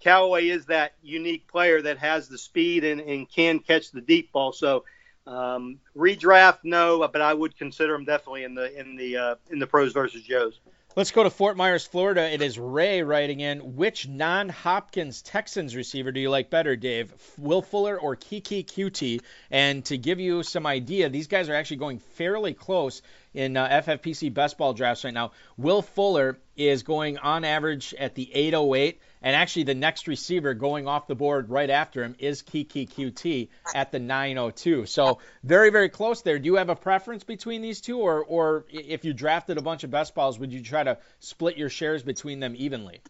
[0.00, 4.32] Callaway is that unique player that has the speed and, and can catch the deep
[4.32, 4.52] ball.
[4.52, 4.84] So
[5.26, 9.58] um, redraft, no, but I would consider him definitely in the in the uh, in
[9.58, 10.60] the pros versus Joes.
[10.96, 12.32] Let's go to Fort Myers, Florida.
[12.32, 13.76] It is Ray writing in.
[13.76, 17.12] Which non Hopkins Texans receiver do you like better, Dave?
[17.36, 19.20] Will Fuller or Keke Coutee?
[19.50, 23.02] And to give you some idea, these guys are actually going fairly close
[23.34, 25.32] in uh, FFPC best ball drafts right now.
[25.58, 30.86] Will Fuller is going on average at the 808, and actually the next receiver going
[30.86, 34.86] off the board right after him is Keke Coutee at the 902.
[34.86, 36.38] So very very close there.
[36.38, 39.82] Do you have a preference between these two, or or if you drafted a bunch
[39.82, 43.00] of best balls, would you try to split your shares between them evenly?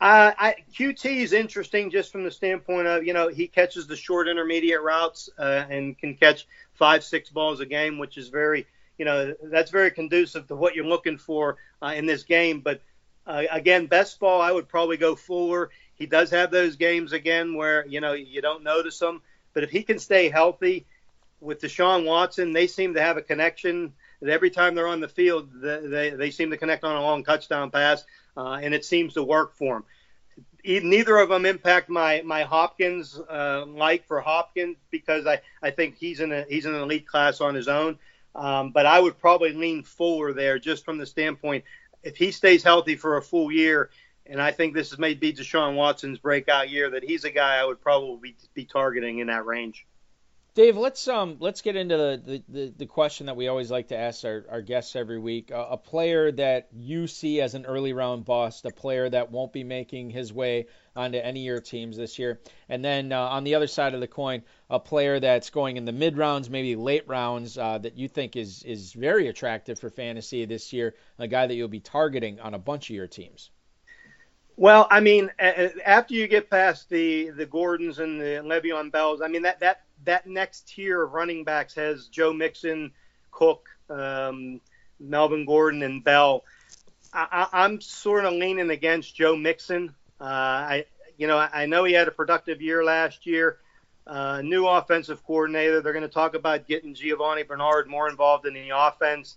[0.00, 3.96] Uh, I, Coutee is interesting just from the standpoint of you know he catches the
[3.96, 8.64] short intermediate routes uh, and can catch five six balls a game, which is very
[8.96, 12.60] you know that's very conducive to what you're looking for uh, in this game.
[12.60, 12.80] But
[13.26, 15.70] uh, again, best ball, I would probably go Fuller.
[15.94, 19.70] He does have those games again where you know you don't notice him, but if
[19.70, 20.86] he can stay healthy
[21.40, 25.08] with Deshaun Watson, they seem to have a connection that every time they're on the
[25.08, 28.04] field, they, they seem to connect on a long touchdown pass,
[28.36, 29.84] uh, and it seems to work for them.
[30.64, 35.96] Neither of them impact my my Hopkins uh, like for Hopkins because I, I think
[35.96, 37.98] he's in a he's in an elite class on his own.
[38.34, 41.64] Um, but I would probably lean Fuller there just from the standpoint
[42.04, 43.90] if he stays healthy for a full year,
[44.26, 47.56] and I think this is may be Deshaun Watson's breakout year, that he's a guy
[47.56, 49.86] I would probably be targeting in that range.
[50.54, 53.96] Dave, let's um let's get into the, the, the, question that we always like to
[53.96, 55.50] ask our, our guests every week.
[55.50, 59.52] Uh, a player that you see as an early round bust, a player that won't
[59.52, 62.38] be making his way onto any of your teams this year,
[62.68, 65.86] and then uh, on the other side of the coin, a player that's going in
[65.86, 69.90] the mid rounds, maybe late rounds, uh, that you think is is very attractive for
[69.90, 73.50] fantasy this year, a guy that you'll be targeting on a bunch of your teams.
[74.56, 79.26] Well, I mean, after you get past the the Gordons and the Le'Veon Bells, I
[79.26, 82.92] mean that that that next tier of running backs has Joe Mixon,
[83.30, 84.60] Cook, um,
[84.98, 86.44] Melvin Gordon, and Bell.
[87.12, 89.94] I, am sort of leaning against Joe Mixon.
[90.20, 90.84] Uh, I,
[91.16, 93.58] you know, I know he had a productive year last year.
[94.06, 95.80] Uh, new offensive coordinator.
[95.80, 99.36] They're going to talk about getting Giovani Bernard more involved in the offense.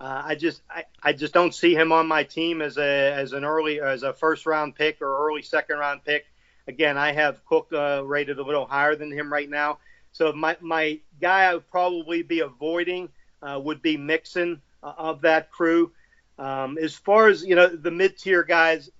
[0.00, 3.32] Uh, I just I, I just don't see him on my team as a as
[3.32, 6.26] an early as a first round pick or early second round pick.
[6.68, 9.78] Again, I have Cook uh, rated a little higher than him right now.
[10.16, 13.08] So my my guy I would probably be avoiding
[13.42, 15.92] uh, would be Mixon uh, of that crew.
[16.38, 18.90] Um, as far as you know, the mid tier guys,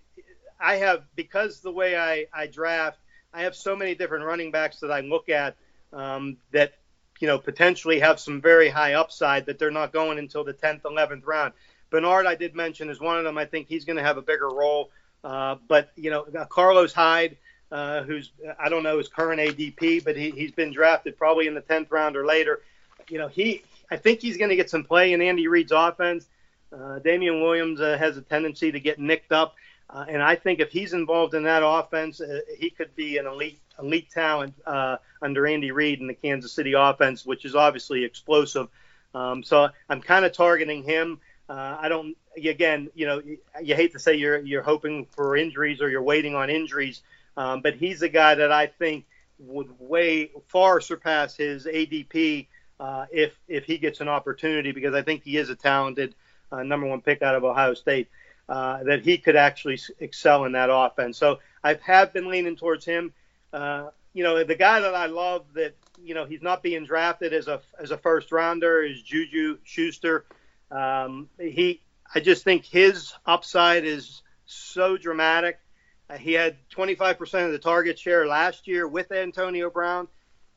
[0.60, 2.98] I have because the way I, I draft,
[3.32, 5.56] I have so many different running backs that I look at
[5.92, 6.74] um, that
[7.20, 10.82] you know, potentially have some very high upside that they're not going until the 10th,
[10.82, 11.52] 11th round.
[11.90, 13.38] Bernard, I did mention, is one of them.
[13.38, 14.90] I think he's going to have a bigger role.
[15.24, 17.36] Uh, but, you know, Carlos Hyde,
[17.72, 21.54] uh, who's, I don't know his current ADP, but he, he's been drafted probably in
[21.54, 22.60] the 10th round or later.
[23.08, 26.26] You know, he, I think he's going to get some play in Andy Reid's offense.
[26.72, 29.54] Uh, Damien Williams uh, has a tendency to get nicked up.
[29.88, 33.26] Uh, and I think if he's involved in that offense, uh, he could be an
[33.26, 38.04] elite elite talent uh, under Andy Reid in the Kansas City offense, which is obviously
[38.04, 38.68] explosive.
[39.14, 41.20] Um, so I'm kind of targeting him.
[41.48, 42.16] Uh, I don't.
[42.36, 43.22] Again, you know,
[43.62, 47.00] you hate to say you're you're hoping for injuries or you're waiting on injuries,
[47.36, 49.06] um, but he's a guy that I think
[49.38, 52.46] would way far surpass his ADP
[52.80, 56.14] uh, if if he gets an opportunity because I think he is a talented
[56.52, 58.08] uh, number one pick out of Ohio State.
[58.48, 61.18] Uh, that he could actually excel in that offense.
[61.18, 63.12] So I have been leaning towards him.
[63.52, 67.32] Uh, you know, the guy that I love that you know he's not being drafted
[67.32, 70.26] as a as a first rounder is Juju Schuster.
[70.70, 71.82] Um, he,
[72.14, 75.58] I just think his upside is so dramatic.
[76.08, 80.08] Uh, he had 25% of the target share last year with Antonio Brown.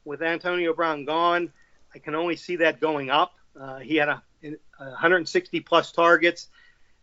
[0.05, 1.51] With Antonio Brown gone,
[1.93, 3.33] I can only see that going up.
[3.59, 6.47] Uh, he had a, a 160 plus targets.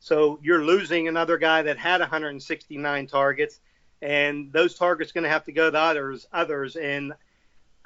[0.00, 3.60] So you're losing another guy that had 169 targets
[4.02, 6.26] and those targets going to have to go to others.
[6.32, 7.12] Others, and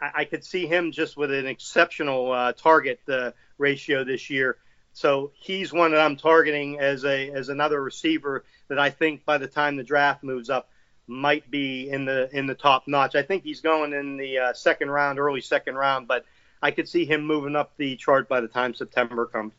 [0.00, 4.58] I, I could see him just with an exceptional uh, target uh, ratio this year.
[4.92, 9.38] So he's one that I'm targeting as a as another receiver that I think by
[9.38, 10.68] the time the draft moves up
[11.06, 13.14] might be in the in the top notch.
[13.14, 16.24] I think he's going in the uh, second round, early second round, but
[16.62, 19.52] I could see him moving up the chart by the time September comes.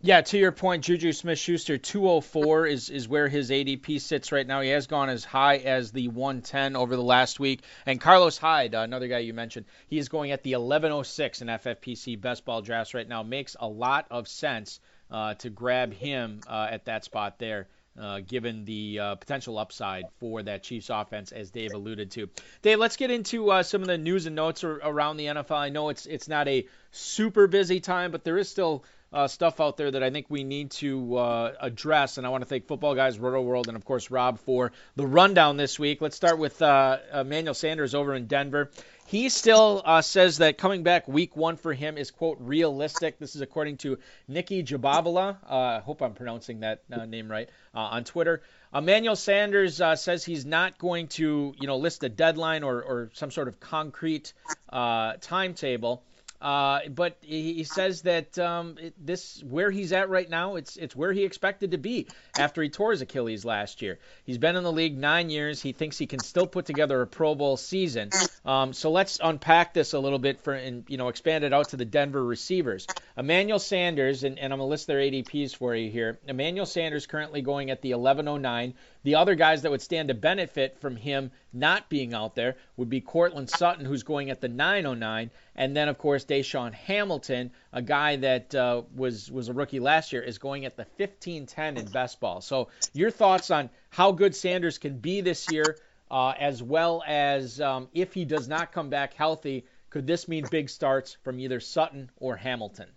[0.00, 4.46] Yeah, to your point, Juju Smith Schuster 204 is, is where his ADP sits right
[4.46, 4.60] now.
[4.60, 7.62] He has gone as high as the 110 over the last week.
[7.84, 11.48] And Carlos Hyde, uh, another guy you mentioned, he is going at the 1106 in
[11.48, 13.24] FFPC best ball drafts right now.
[13.24, 14.78] Makes a lot of sense
[15.10, 17.66] uh, to grab him uh, at that spot there.
[17.98, 22.28] Uh, given the uh, potential upside for that Chiefs offense, as Dave alluded to.
[22.62, 25.56] Dave, let's get into uh, some of the news and notes around the NFL.
[25.56, 29.60] I know it's it's not a super busy time, but there is still uh, stuff
[29.60, 32.18] out there that I think we need to uh, address.
[32.18, 35.56] And I want to thank Footballguys, Roto World, and of course Rob for the rundown
[35.56, 36.00] this week.
[36.00, 38.70] Let's start with uh, Emmanuel Sanders over in Denver.
[39.06, 43.18] He still uh, says that coming back week one for him is, quote, realistic.
[43.18, 45.38] This is according to Nicki Jhabvala.
[45.48, 48.42] Uh, I hope I'm pronouncing that uh, name right on Twitter.
[48.74, 53.10] Emmanuel Sanders uh, says he's not going to, you know, list a deadline or, or
[53.14, 54.34] some sort of concrete
[54.68, 56.02] uh, timetable.
[56.40, 61.12] Uh, but he, says that um, this where he's at right now, it's it's where
[61.12, 62.06] he expected to be
[62.38, 63.98] after he tore his Achilles last year.
[64.24, 65.60] He's been in the league nine years.
[65.60, 68.10] He thinks he can still put together a Pro Bowl season.
[68.44, 71.70] Um, so let's unpack this a little bit for and you know expand it out
[71.70, 72.86] to the Denver receivers.
[73.16, 76.20] Emmanuel Sanders, and, and I'm gonna list their ADPs for you here.
[76.28, 78.74] Emmanuel Sanders currently going at the 1109.
[79.04, 82.88] The other guys that would stand to benefit from him not being out there would
[82.88, 87.80] be Courtland Sutton, who's going at the 909, and then of course DaeSean Hamilton, a
[87.80, 91.86] guy that uh, was was a rookie last year, is going at the 15-10 in
[91.86, 92.40] best ball.
[92.40, 95.78] So your thoughts on how good Sanders can be this year,
[96.10, 100.46] uh, as well as um, if he does not come back healthy, could this mean
[100.50, 102.88] big starts from either Sutton or Hamilton?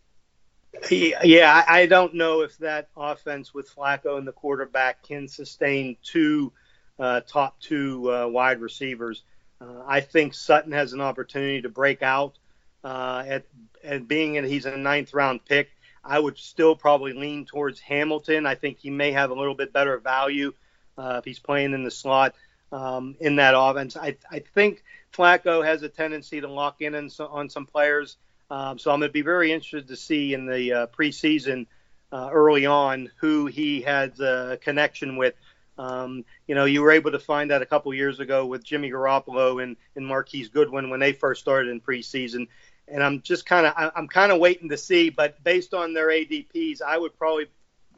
[0.89, 6.53] Yeah, I don't know if that offense with Flacco and the quarterback can sustain two
[6.97, 9.23] uh, top two uh, wide receivers.
[9.59, 12.37] Uh, I think Sutton has an opportunity to break out
[12.83, 13.43] uh, at,
[13.83, 15.69] at being that he's a ninth round pick.
[16.03, 18.45] I would still probably lean towards Hamilton.
[18.45, 20.53] I think he may have a little bit better value
[20.97, 22.33] uh, if he's playing in the slot
[22.71, 23.97] um, in that offense.
[23.97, 28.17] I, I think Flacco has a tendency to lock in on some players.
[28.51, 31.67] Um, so I'm going to be very interested to see in the uh, preseason
[32.11, 35.35] uh, early on who he had a connection with.
[35.77, 38.91] Um, you know, you were able to find that a couple years ago with Jimmy
[38.91, 42.49] Garoppolo and, and Marquise Goodwin when they first started in preseason.
[42.89, 45.09] And I'm just kind of I'm kind of waiting to see.
[45.09, 47.45] But based on their ADPs, I would probably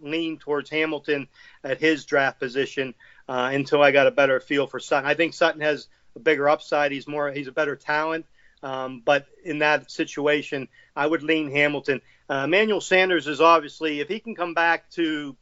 [0.02, 1.28] lean towards Hamilton
[1.64, 2.94] at his draft position
[3.28, 5.10] uh, until I got a better feel for Sutton.
[5.10, 6.92] I think Sutton has a bigger upside.
[6.92, 8.28] He's more he's a better talent.
[8.64, 12.02] Um, but in that situation, I would lean Hamilton.
[12.30, 15.36] Uh, Emmanuel Sanders is obviously, if he can come back to,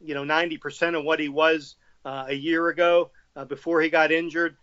[0.00, 4.12] you know, 90% of what he was uh, a year ago uh, before he got
[4.12, 4.56] injured.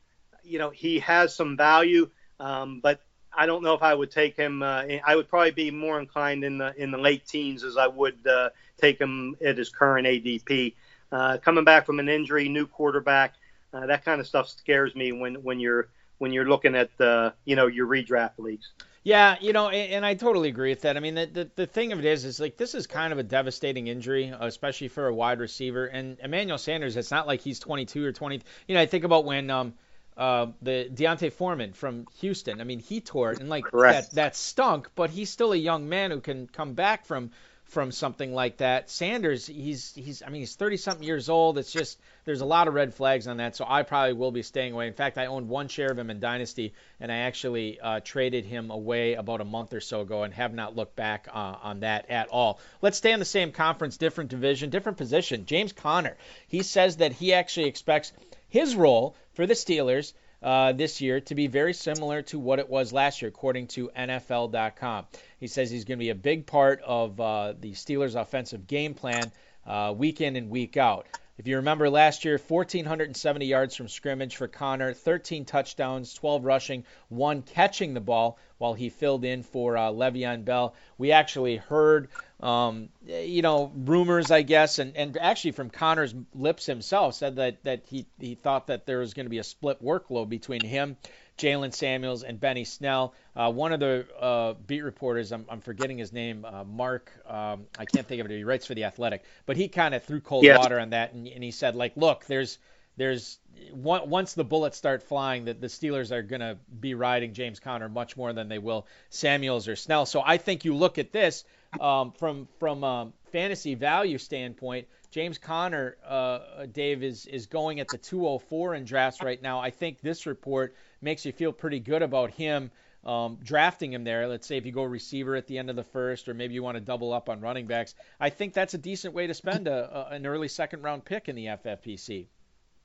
[0.43, 3.01] You know, he has some value, um, but
[3.33, 4.63] I don't know if I would take him.
[4.63, 7.87] Uh, I would probably be more inclined in the in the late teens as I
[7.87, 10.73] would uh, take him at his current ADP.
[11.11, 13.35] Uh, coming back from an injury, new quarterback,
[13.73, 15.89] uh, that kind of stuff scares me when when you're
[16.19, 18.71] when you're looking at the you know your redraft leagues.
[19.01, 20.97] Yeah, you know, and, and, I totally agree with that.
[20.97, 23.17] I mean, the, the, the thing of it is, is like this is kind of
[23.17, 25.85] a devastating injury, especially for a wide receiver.
[25.85, 28.41] And Emmanuel Sanders, it's not like he's 22 or 20.
[28.67, 29.73] You know, I think about when um,
[30.17, 32.59] uh, the D'Onta Foreman from Houston.
[32.59, 34.09] I mean, he tore it, and like Correct.
[34.09, 34.89] that that stunk.
[34.93, 37.31] But he's still a young man who can come back from
[37.69, 38.89] from something like that.
[38.89, 41.57] Sanders, he's he's I mean he's 30 something years old.
[41.57, 44.41] It's just there's a lot of red flags on that, so I probably will be
[44.41, 44.87] staying away.
[44.87, 48.45] In fact, I owned one share of him in Dynasty, and I actually uh, traded
[48.45, 51.81] him away about a month or so ago, and have not looked back uh, on
[51.81, 52.59] that at all.
[52.81, 55.45] Let's stay in the same conference, different division, different position.
[55.45, 56.17] James Conner,
[56.47, 58.11] he says that he actually expects
[58.49, 62.69] his role for the Steelers uh, this year to be very similar to what it
[62.69, 65.05] was last year, according to NFL.com.
[65.39, 68.93] He says he's going to be a big part of uh, the Steelers' offensive game
[68.93, 69.31] plan
[69.65, 71.07] uh, week in and week out.
[71.37, 76.83] If you remember last year, 1,470 yards from scrimmage for Conner, 13 touchdowns, 12 rushing,
[77.07, 80.75] one catching the ball while he filled in for uh, Le'Veon Bell.
[80.97, 86.65] We actually heard, um, you know, rumors, I guess, and, and actually from Conner's lips
[86.65, 89.83] himself said that, that he, he thought that there was going to be a split
[89.83, 90.95] workload between him
[91.39, 93.13] Jaylen Samuels and Benny Snell.
[93.35, 97.65] Uh, one of the uh, beat reporters, I'm, I'm, forgetting his name, uh, Mark, um,
[97.79, 98.35] I can't think of it.
[98.35, 100.59] He writes for the Athletic, but he kind of threw cold yes.
[100.59, 102.59] water on that, and, and, he said, like, look, there's
[102.99, 103.39] there's
[103.73, 107.87] once the bullets start flying, that the Steelers are going to be riding James Conner
[107.87, 110.05] much more than they will Samuels or Snell.
[110.05, 111.45] So I think you look at this
[111.79, 114.87] um, from from a fantasy value standpoint.
[115.11, 119.59] James Conner, uh, Dave, is is going at the 204 in drafts right now.
[119.59, 122.69] I think this report makes you feel pretty good about him
[123.05, 124.27] um, drafting him there.
[124.27, 126.63] Let's say if you go receiver at the end of the first, or maybe you
[126.63, 127.95] want to double up on running backs.
[128.19, 131.29] I think that's a decent way to spend a, a, an early second round pick
[131.29, 132.27] in the FFPC.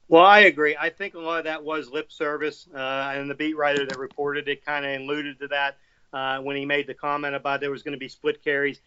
[0.09, 0.77] Well, I agree.
[0.79, 3.99] I think a lot of that was lip service, uh, and the beat writer that
[3.99, 5.79] reported it kind of alluded to that
[6.13, 8.81] uh, when he made the comment about there was going to be split carries.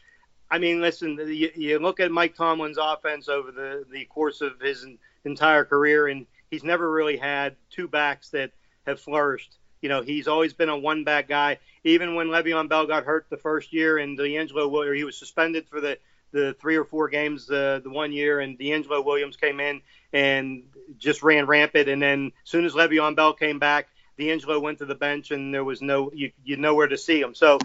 [0.50, 4.62] I mean, listen, you, you, look at Mike Tomlin's offense over the, the course of
[4.62, 4.86] his
[5.26, 8.52] entire career, and he's never really had two backs that
[8.86, 9.58] have flourished.
[9.82, 11.58] You know, he's always been a one back guy.
[11.84, 15.68] Even when Le'Veon Bell got hurt the first year and DeAngelo Williams, he was suspended
[15.68, 15.98] for the,
[16.32, 19.82] the three or four games uh, the one year, and DeAngelo Williams came in
[20.14, 20.64] and
[20.98, 21.90] just ran rampant.
[21.90, 25.54] And then as soon as Le'Veon Bell came back, DeAngelo went to the bench, and
[25.54, 27.36] there was no you you nowhere to see him.
[27.36, 27.60] So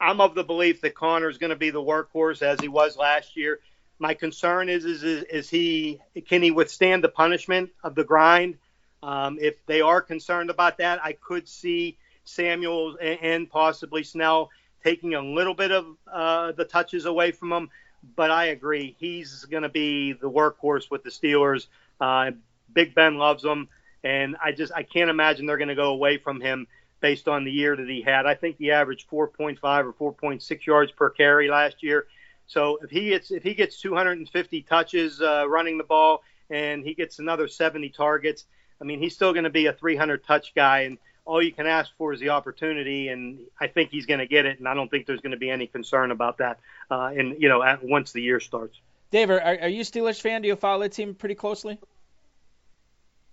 [0.00, 2.96] I'm of the belief that Conner is going to be the workhorse as he was
[2.96, 3.60] last year.
[3.98, 8.58] My concern is, is is is he can he withstand the punishment of the grind?
[9.02, 14.50] Um, if they are concerned about that, I could see Samuel and possibly Snell
[14.82, 17.70] taking a little bit of uh, the touches away from him.
[18.14, 21.66] But I agree, he's going to be the workhorse with the Steelers.
[22.00, 22.32] Uh,
[22.72, 23.68] Big Ben loves him,
[24.04, 26.66] and I just I can't imagine they're going to go away from him
[27.00, 28.26] based on the year that he had.
[28.26, 29.58] I think he averaged 4.5
[30.00, 32.06] or 4.6 yards per carry last year.
[32.46, 36.94] So if he gets if he gets 250 touches uh, running the ball and he
[36.94, 38.44] gets another 70 targets,
[38.80, 40.80] I mean he's still going to be a 300 touch guy.
[40.80, 44.26] And all you can ask for is the opportunity, and I think he's going to
[44.26, 44.58] get it.
[44.58, 46.60] And I don't think there's going to be any concern about that.
[46.90, 48.78] Uh, and you know, at, once the year starts.
[49.10, 50.42] Dave, are, are you a Steelers fan?
[50.42, 51.78] Do you follow the team pretty closely?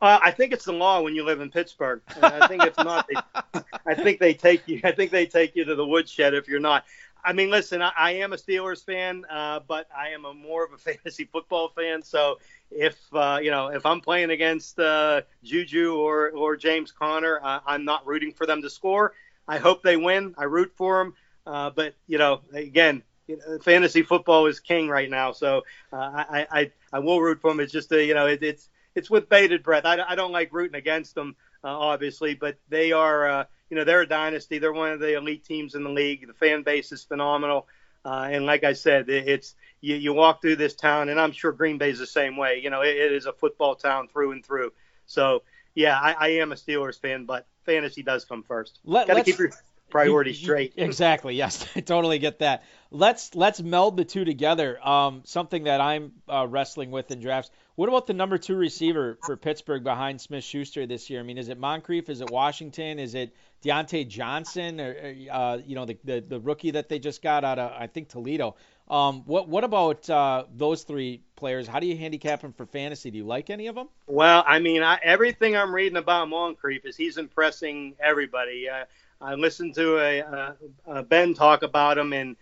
[0.01, 2.01] Uh, I think it's the law when you live in Pittsburgh.
[2.21, 4.81] I think if not, they, I think they take you.
[4.83, 6.83] I think they take you to the woodshed if you're not.
[7.23, 10.65] I mean, listen, I, I am a Steelers fan, uh, but I am a more
[10.65, 12.01] of a fantasy football fan.
[12.03, 12.39] So
[12.71, 17.85] if uh, you know if I'm playing against uh, Juju or or James Conner, I'm
[17.85, 19.13] not rooting for them to score.
[19.47, 20.35] I hope they win.
[20.37, 21.13] I root for them.
[21.45, 25.31] Uh, but you know, again, you know, fantasy football is king right now.
[25.31, 27.59] So uh, I, I I will root for them.
[27.59, 29.85] It's just a, you know it, it's it's with bated breath.
[29.85, 31.35] I, I don't like rooting against them,
[31.69, 34.59] obviously, but they are, uh, you know, they're a dynasty.
[34.59, 36.27] They're one of the elite teams in the league.
[36.27, 37.67] The fan base is phenomenal.
[38.05, 41.31] Uh, and like I said, it, it's you, you walk through this town, and I'm
[41.31, 42.59] sure Green Bay's the same way.
[42.61, 44.73] You know, it, it is a football town through and through.
[45.05, 45.43] So
[45.75, 48.79] yeah, I, I am a Steelers fan, but fantasy does come first.
[48.85, 49.51] Got to keep your
[49.89, 50.73] priorities straight.
[50.77, 51.35] exactly.
[51.35, 52.63] Yes, I totally get that.
[52.91, 54.85] Let's let's meld the two together.
[54.85, 57.51] Um, something that I'm uh, wrestling with in drafts.
[57.75, 61.19] What about the number two receiver for Pittsburgh behind Smith Schuster this year?
[61.19, 62.07] I mean, is it Moncrief?
[62.07, 62.99] Is it Washington?
[62.99, 64.79] Is it Diontae Johnson?
[64.79, 67.87] Or uh, you know, the, the, the rookie that they just got out of I
[67.87, 68.55] think Toledo.
[68.89, 71.67] Um, what what about uh, those three players?
[71.67, 73.09] How do you handicap them for fantasy?
[73.09, 73.89] Do you like any of them?
[74.05, 78.69] Well, I mean, I, everything I'm reading about Moncrief is he's impressing everybody.
[78.69, 78.85] Uh,
[79.19, 80.55] I listened to a, a,
[80.85, 82.35] a Ben talk about him and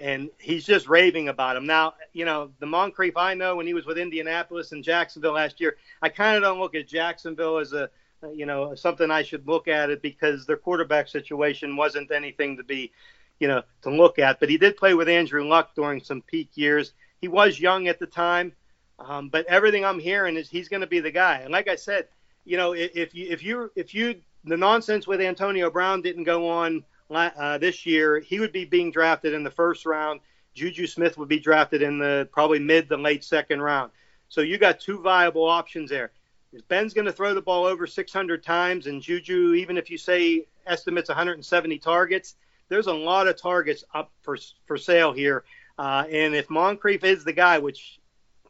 [0.00, 1.66] and he's just raving about him.
[1.66, 5.60] Now, you know, the Moncrief I know when he was with Indianapolis and Jacksonville last
[5.60, 7.90] year, I kind of don't look at Jacksonville as a,
[8.32, 12.64] you know, something I should look at it because their quarterback situation wasn't anything to
[12.64, 12.92] be,
[13.38, 14.40] you know, to look at.
[14.40, 16.92] But he did play with Andrew Luck during some peak years.
[17.20, 18.52] He was young at the time,
[18.98, 21.38] um, but everything I'm hearing is he's going to be the guy.
[21.38, 22.08] And like I said,
[22.44, 26.48] you know, if you if you if you the nonsense with Antonio Brown didn't go
[26.48, 30.20] on uh, this year, he would be being drafted in the first round.
[30.54, 33.90] Juju Smith would be drafted in the probably mid to late second round.
[34.28, 36.12] So you got two viable options there.
[36.52, 39.98] If Ben's going to throw the ball over 600 times, and Juju, even if you
[39.98, 42.36] say estimates 170 targets,
[42.68, 45.44] there's a lot of targets up for for sale here.
[45.78, 47.98] Uh, and if Moncrief is the guy, which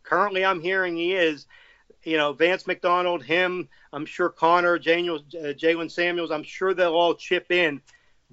[0.03, 1.47] currently I'm hearing he is,
[2.05, 7.15] you know, Vance McDonald, him, I'm sure Conner, Jaylen, uh, Samuels, I'm sure they'll all
[7.15, 7.81] chip in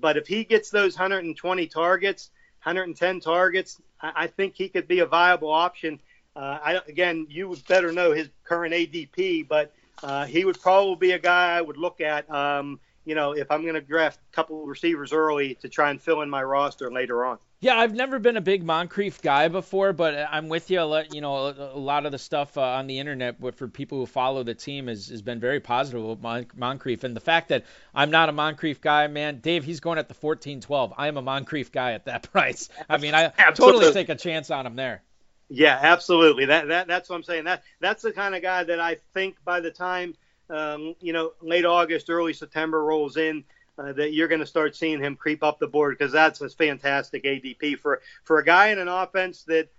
[0.02, 2.32] but if he gets those 120 targets,
[2.64, 6.00] 110 targets, I, I think he could be a viable option.
[6.36, 9.74] Uh, I, again, you would better know his current ADP, but
[10.04, 12.30] uh, he would probably be a guy I would look at.
[12.30, 15.90] Um, you know, if I'm going to draft a couple of receivers early to try
[15.90, 17.40] and fill in my roster later on.
[17.64, 20.80] Yeah, I've never been a big Moncrief guy before, but I'm with you.
[21.12, 24.42] You know, a lot of the stuff uh, on the internet for people who follow
[24.42, 27.04] the team has, has been very positive about Moncrief.
[27.04, 30.16] And the fact that I'm not a Moncrief guy, man, Dave, he's going at the
[30.16, 30.96] 14-12.
[30.98, 32.68] I am a Moncrief guy at that price.
[32.90, 35.04] I mean, I totally take a chance on him there.
[35.48, 36.46] Yeah, absolutely.
[36.46, 37.44] That that that's what I'm saying.
[37.44, 40.16] That that's the kind of guy that I think by the time
[40.50, 43.44] um, you know late August, early September rolls in
[43.82, 46.50] uh, that you're going to start seeing him creep up the board because that's a
[46.50, 49.70] fantastic ADP for for a guy in an offense that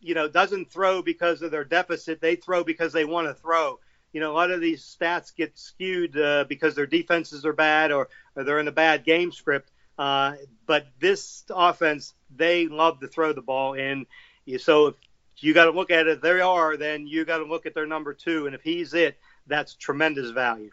[0.00, 2.20] you know doesn't throw because of their deficit.
[2.20, 3.78] They throw because they want to throw.
[4.12, 7.92] You know, a lot of these stats get skewed uh, because their defenses are bad
[7.92, 9.70] or, or they're in a bad game script.
[9.98, 10.34] Uh,
[10.66, 14.06] but this offense, they love to throw the ball, and
[14.58, 14.94] so if
[15.42, 16.22] you got to look at it.
[16.22, 19.18] They are, then you got to look at their number two, and if he's it,
[19.46, 20.70] that's tremendous value.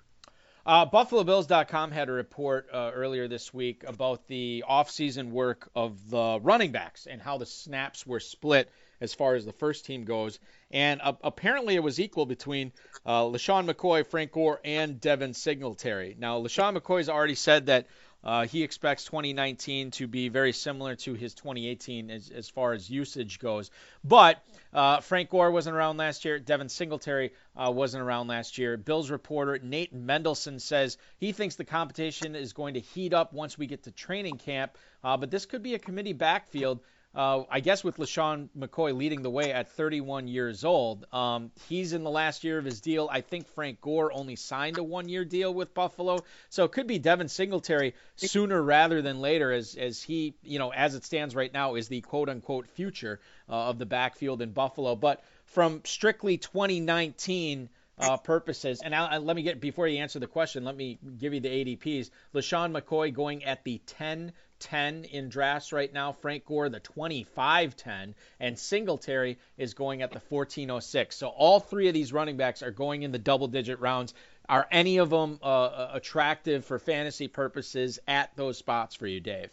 [0.65, 6.39] Uh, BuffaloBills.com had a report uh, earlier this week about the offseason work of the
[6.41, 8.69] running backs and how the snaps were split
[9.01, 10.39] as far as the first team goes.
[10.71, 12.73] And uh, apparently it was equal between
[13.05, 16.15] uh, LeSean McCoy, Frank Gore, and Devin Singletary.
[16.19, 17.87] Now, LeSean McCoy's already said that
[18.23, 22.89] uh, he expects 2019 to be very similar to his 2018 as, as far as
[22.89, 23.71] usage goes.
[24.03, 24.43] But
[24.73, 26.39] uh, Frank Gore wasn't around last year.
[26.39, 28.77] Devin Singletary uh, wasn't around last year.
[28.77, 33.57] Bills reporter Nate Mendelson says he thinks the competition is going to heat up once
[33.57, 34.77] we get to training camp.
[35.03, 36.79] Uh, but this could be a committee backfield
[37.15, 41.07] uh, I guess with LeSean McCoy leading the way at 31 years old.
[41.11, 43.09] Um, he's in the last year of his deal.
[43.11, 46.19] I think Frank Gore only signed a one year deal with Buffalo.
[46.49, 50.71] So it could be Devin Singletary sooner rather than later, as, as he, you know,
[50.71, 54.51] as it stands right now, is the quote unquote future uh, of the backfield in
[54.51, 54.95] Buffalo.
[54.95, 58.81] But from strictly 2019, uh, purposes.
[58.81, 61.49] And I'll, let me get before you answer the question, let me give you the
[61.49, 62.09] ADPs.
[62.33, 66.11] LeSean McCoy going at the 10 10 in drafts right now.
[66.11, 68.15] Frank Gore, the 25 10.
[68.39, 71.15] And Singletary is going at the 1406.
[71.15, 74.13] So all three of these running backs are going in the double digit rounds.
[74.47, 79.51] Are any of them uh, attractive for fantasy purposes at those spots for you, Dave?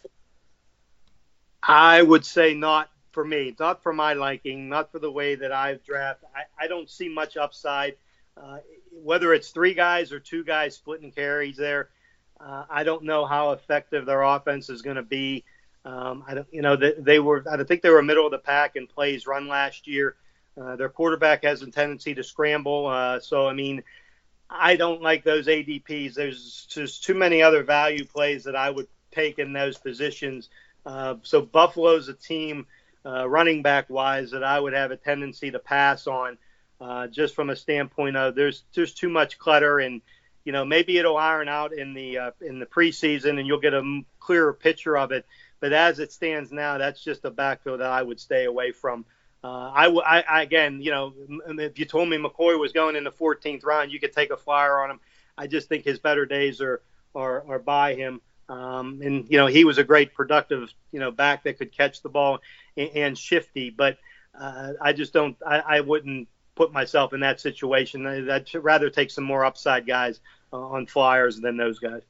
[1.61, 5.51] I would say not for me, not for my liking, not for the way that
[5.51, 6.29] I've drafted.
[6.35, 7.95] I, I don't see much upside.
[8.35, 8.59] Uh,
[8.91, 11.89] whether it's three guys or two guys splitting carries there,
[12.39, 15.43] uh, I don't know how effective their offense is going to be.
[15.85, 17.43] Um, I don't, you know, they, they, were.
[17.49, 20.15] I think they were middle of the pack in plays run last year.
[20.59, 22.87] Uh, their quarterback has a tendency to scramble.
[22.87, 23.83] Uh, so I mean,
[24.49, 26.13] I don't like those ADPs.
[26.13, 30.49] There's just too many other value plays that I would take in those positions.
[30.85, 32.65] Uh, so Buffalo's a team,
[33.05, 36.37] uh, running back wise, that I would have a tendency to pass on,
[36.79, 40.01] uh, just from a standpoint of there's there's too much clutter, and
[40.47, 43.73] you know maybe it'll iron out in the uh, in the preseason, and you'll get
[43.73, 45.25] a clearer picture of it.
[45.59, 49.03] But as it stands now, that's just a backfield that I would stay away from.
[49.43, 51.13] Uh, I, I, again, you know,
[51.59, 54.37] if you told me McCoy was going in the 14th round, you could take a
[54.37, 54.99] flyer on him.
[55.37, 56.81] I just think his better days are
[57.13, 58.21] are, are by him.
[58.47, 62.01] Um, and you know, he was a great productive, you know, back that could catch
[62.01, 62.39] the ball
[62.77, 63.69] and, and shifty.
[63.69, 63.97] But
[64.39, 65.35] uh, I just don't.
[65.45, 68.07] I, I wouldn't put myself in that situation.
[68.07, 70.21] I'd rather take some more upside guys
[70.57, 72.01] on flyers than those guys.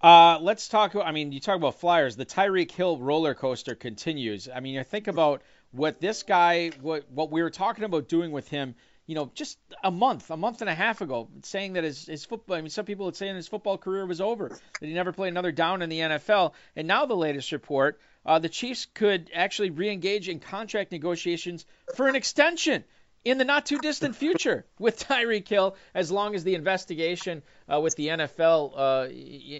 [0.00, 0.94] Uh, let's talk.
[0.94, 2.16] I mean, you talk about flyers.
[2.16, 4.48] The Tyreek Hill roller coaster continues.
[4.54, 8.30] I mean, you think about what this guy, what what we were talking about doing
[8.30, 8.74] with him.
[9.06, 12.24] You know, just a month, a month and a half ago, saying that his, his
[12.24, 12.56] football.
[12.56, 15.28] I mean, some people would say his football career was over, that he never played
[15.28, 16.52] another down in the NFL.
[16.74, 21.64] And now the latest report, uh, the Chiefs could actually re-engage in contract negotiations
[21.94, 22.82] for an extension
[23.26, 27.80] in the not too distant future with Tyreek Hill, as long as the investigation uh,
[27.80, 29.08] with the NFL uh,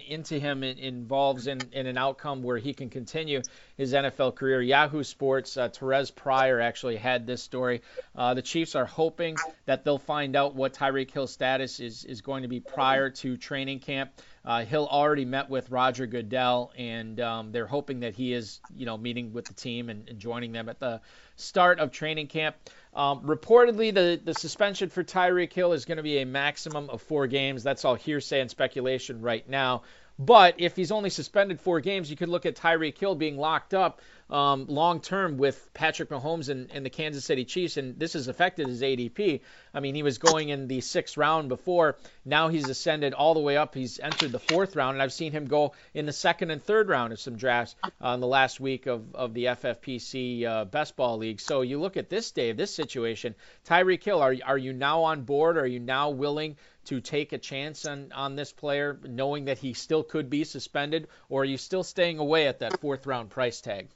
[0.07, 3.41] into him involves in, in, an outcome where he can continue
[3.75, 4.61] his NFL career.
[4.61, 7.81] Yahoo Sports, uh, Terez Paylor actually had this story.
[8.15, 12.21] Uh, the Chiefs are hoping that they'll find out what Tyreek Hill's status is, is
[12.21, 14.11] going to be prior to training camp.
[14.45, 18.85] Uh, Hill already met with Roger Goodell, and um, they're hoping that he is, you
[18.85, 21.01] know, meeting with the team and, and joining them at the
[21.35, 22.55] start of training camp.
[22.97, 26.99] Um, reportedly, the, the suspension for Tyreek Hill is going to be a maximum of
[27.03, 27.61] four games.
[27.61, 29.83] That's all hearsay and speculation right now.
[30.17, 33.75] But if he's only suspended four games, you could look at Tyreek Hill being locked
[33.75, 38.13] up um, long term with Patrick Mahomes and, and, the Kansas City Chiefs, and this
[38.13, 39.41] has affected his ADP.
[39.73, 41.97] I mean, he was going in the sixth round before.
[42.25, 43.73] Now he's ascended all the way up.
[43.73, 46.89] He's entered the fourth round, and I've seen him go in the second and third
[46.89, 50.97] round of some drafts uh, in the last week of, of the FFPC uh, Best
[50.97, 51.39] Ball League.
[51.39, 53.33] So you look at this, Dave, this situation.
[53.65, 55.57] Tyreek Hill, are, are you now on board?
[55.57, 56.57] Are you now willing
[56.87, 61.07] to take a chance on, on this player, knowing that he still could be suspended,
[61.29, 63.89] or are you still staying away at that fourth round price tag?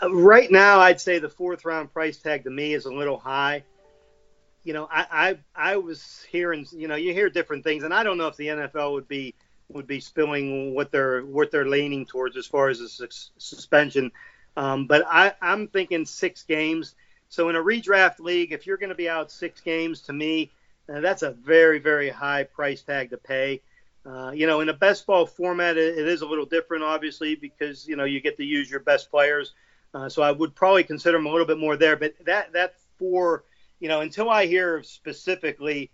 [0.00, 3.18] Uh, right now, I'd say the fourth round price tag to me is a little
[3.18, 3.64] high.
[4.64, 5.06] You know, I,
[5.56, 8.36] I I was hearing, you know, you hear different things, and I don't know if
[8.36, 9.34] the NFL would be
[9.68, 14.12] would be spilling what they're what they're leaning towards as far as a su- suspension.
[14.56, 16.94] Um, but I, I'm thinking six games.
[17.28, 20.52] So in a redraft league, if you're going to be out six games, to me,
[20.92, 23.62] uh, that's a very very high price tag to pay.
[24.04, 27.34] Uh, you know, in a best ball format, it, it is a little different, obviously,
[27.34, 29.54] because you know you get to use your best players.
[29.94, 31.96] Uh, so I would probably consider him a little bit more there.
[31.96, 33.44] But that that for
[33.80, 35.90] you know until I hear specifically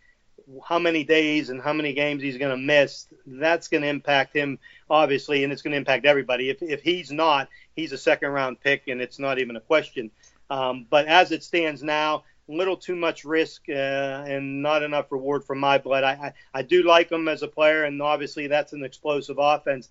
[0.64, 4.34] how many days and how many games he's going to miss, that's going to impact
[4.34, 6.50] him obviously, and it's going to impact everybody.
[6.50, 10.10] If if he's not, he's a second round pick, and it's not even a question.
[10.50, 15.44] Um, but as it stands now, little too much risk uh, and not enough reward
[15.44, 16.04] for my blood.
[16.04, 19.90] I, I I do like him as a player, and obviously that's an explosive offense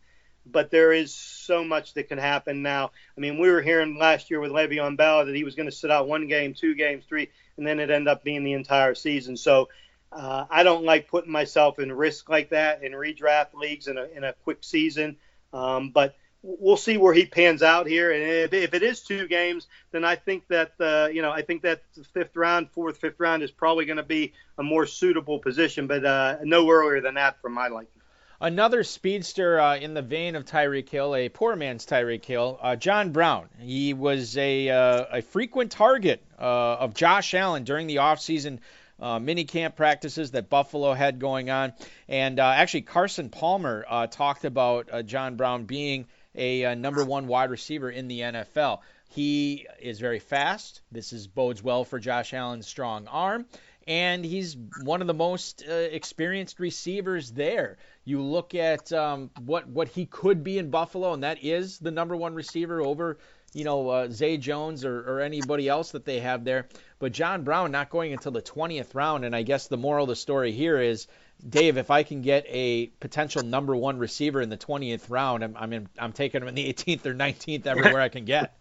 [0.52, 2.92] but there is so much that can happen now.
[3.18, 5.76] I mean, we were hearing last year with Le'Veon Bell that he was going to
[5.76, 8.96] sit out one game, two games, three, and then it ended up being the entire
[8.96, 9.38] season.
[9.38, 9.70] So
[10.12, 14.06] uh, I don't like putting myself in risk like that in redraft leagues in a,
[14.06, 15.18] in a quick season.
[15.54, 18.12] Um, but we'll see where he pans out here.
[18.12, 21.42] And if, if it is two games, then I think that uh, you know I
[21.42, 21.84] think that
[22.14, 26.06] fifth round, fourth, fifth round is probably going to be a more suitable position, but
[26.06, 28.02] uh, no earlier than that for my liking.
[28.40, 32.76] Another speedster uh, in the vein of Tyreek Hill, a poor man's Tyreek Hill, uh,
[32.76, 33.50] John Brown.
[33.60, 38.60] He was a, uh, a frequent target uh, of Josh Allen during the offseason
[39.00, 41.74] uh, mini camp practices that Buffalo had going on.
[42.08, 47.90] And uh, actually, Carson Palmer talked about John Brown being a number one wide receiver
[47.90, 48.82] in the NFL.
[49.10, 50.82] He is very fast.
[50.92, 53.48] This is bodes well for Josh Allen's strong arm
[53.88, 57.78] and he's one of the most uh, experienced receivers there.
[58.04, 61.92] You look at um, what what he could be in Buffalo, and that is the
[61.92, 63.18] number one receiver over
[63.54, 66.68] you know, uh, Zay Jones or, or anybody else that they have there.
[67.00, 70.10] But John Brown not going until the 20th round, and I guess the moral of
[70.10, 71.08] the story here is,
[71.48, 75.56] Dave, if I can get a potential number one receiver in the 20th round, I'm
[75.56, 78.57] I'm, I'm taking him in the 18th or 19th everywhere I can get.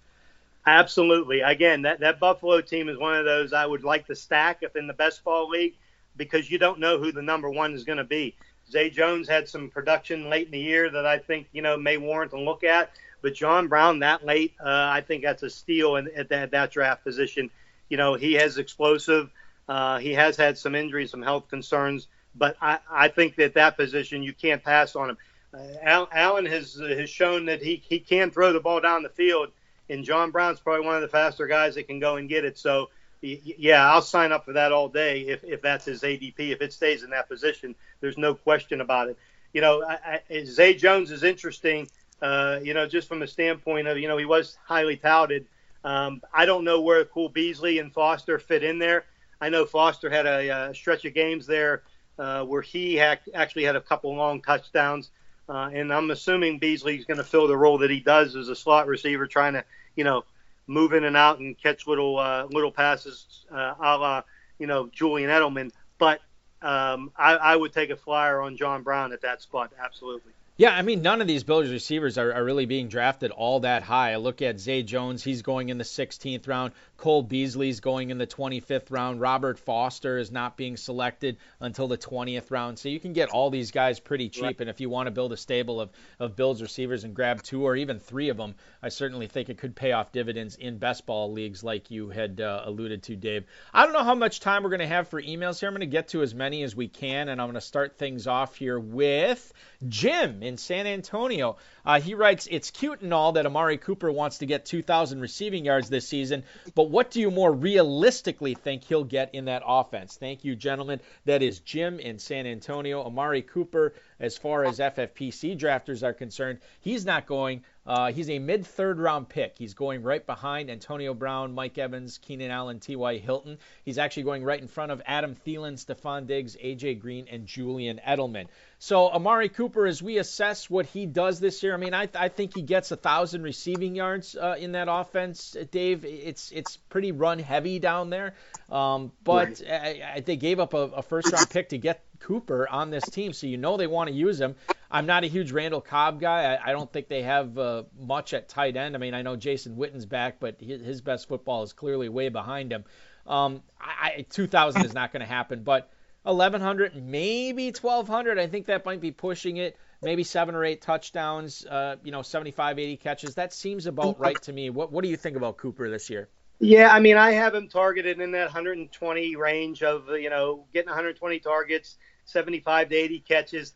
[0.67, 1.41] Absolutely.
[1.41, 4.75] Again, that, that Buffalo team is one of those I would like to stack if
[4.75, 5.75] in the best ball league
[6.17, 8.35] because you don't know who the number one is going to be.
[8.69, 11.99] Zay Jones had some production late in the year that I think you know may
[11.99, 12.91] warrant a look at,
[13.23, 16.73] but John Brown that late, uh, I think that's a steal in, at that, that
[16.73, 17.49] draft position.
[17.89, 19.31] You know, he has explosive.
[19.69, 23.77] Uh, he has had some injuries, some health concerns, but I, I think that that
[23.77, 25.19] position you can't pass on him.
[25.55, 29.53] Uh, Allen has has shown that he he can throw the ball down the field
[29.89, 32.59] and John Brown's probably one of the faster guys that can go and get it.
[32.59, 36.39] So, yeah, I'll sign up for that all day if, if that's his ADP.
[36.39, 39.19] If it stays in that position, there's no question about it.
[39.53, 41.89] You know, I, I, Zay Jones is interesting.
[42.21, 45.47] Uh, you know, just from a standpoint of you know he was highly touted.
[45.85, 49.05] Um, I don't know where Cole Beasley and Foster fit in there.
[49.41, 51.83] I know Foster had a, a stretch of games there
[52.19, 55.11] uh, where he actually had a couple long touchdowns.
[55.49, 58.57] Uh, and I'm assuming Beasley's going to fill the role that he does as a
[58.57, 60.25] slot receiver, trying to, you know,
[60.67, 64.23] move in and out and catch little uh, little passes, uh, a la,
[64.59, 65.71] you know, Julian Edelman.
[65.99, 66.21] But
[66.63, 70.33] um, I, I would take a flyer on John Brown at that spot, absolutely.
[70.59, 73.83] Yeah, I mean, none of these Bills receivers are, are, really being drafted all that
[73.83, 74.13] high.
[74.13, 76.73] I look at Zay Jones, he's going in the 16th round.
[76.97, 79.21] Cole Beasley's going in the 25th round.
[79.21, 82.79] Robert Foster is not being selected until the 20th round.
[82.79, 84.43] So you can get all these guys pretty cheap.
[84.43, 84.61] Right.
[84.61, 87.65] And if you want to build a stable of, of Bills receivers and grab two
[87.65, 91.07] or even three of them, I certainly think it could pay off dividends in best
[91.07, 93.45] ball leagues like you had uh, alluded to, Dave.
[93.73, 95.69] I don't know how much time we're going to have for emails here.
[95.69, 97.29] I'm going to get to as many as we can.
[97.29, 99.53] And I'm going to start things off here with
[99.87, 101.57] Jim in San Antonio.
[101.85, 105.65] Uh, he writes, It's cute and all that Amari Cooper wants to get 2,000 receiving
[105.65, 106.45] yards this season,
[106.75, 110.17] but what do you more realistically think he'll get in that offense?
[110.17, 111.01] Thank you, gentlemen.
[111.25, 113.05] That is Jim in San Antonio.
[113.05, 118.39] Amari Cooper, as far as FFPC drafters are concerned, he's not going uh, he's a
[118.41, 119.57] mid third round pick.
[119.57, 123.19] He's going right behind Antonio Brown, Mike Evans, Keenan Allen, T.Y.
[123.19, 123.59] Hilton.
[123.85, 126.97] He's actually going right in front of Adam Thielen, Stefon Diggs, A.J.
[126.97, 128.49] Green, and Julian Edelman.
[128.87, 132.29] So Amari Cooper, as we assess what he does this year, I mean, I, I
[132.29, 135.57] think he gets a thousand receiving yards uh, in that offense.
[135.73, 138.35] Dave, it's it's pretty run heavy down there,
[138.71, 139.63] um, but right.
[139.69, 143.03] I, I, they gave up a, a first round pick to get Cooper on this
[143.11, 144.55] team, so you know they want to use him.
[144.89, 146.55] I'm not a huge Randall Cobb guy.
[146.55, 148.95] I, I don't think they have uh, much at tight end.
[148.95, 152.29] I mean, I know Jason Witten's back, but his, his best football is clearly way
[152.29, 152.85] behind him.
[153.27, 155.91] Um, I, 2,000 is not going to happen, but
[156.27, 158.39] 1,100, maybe 1,200.
[158.39, 159.77] I think that might be pushing it.
[160.03, 163.35] Maybe seven or eight touchdowns, uh, you know, 75, 80 catches.
[163.37, 164.69] That seems about right to me.
[164.69, 166.29] What What do you think about Cooper this year?
[166.59, 170.89] Yeah, I mean, I have him targeted in that 120 range of, you know, getting
[170.89, 173.75] 120 targets, 75 to 80 catches.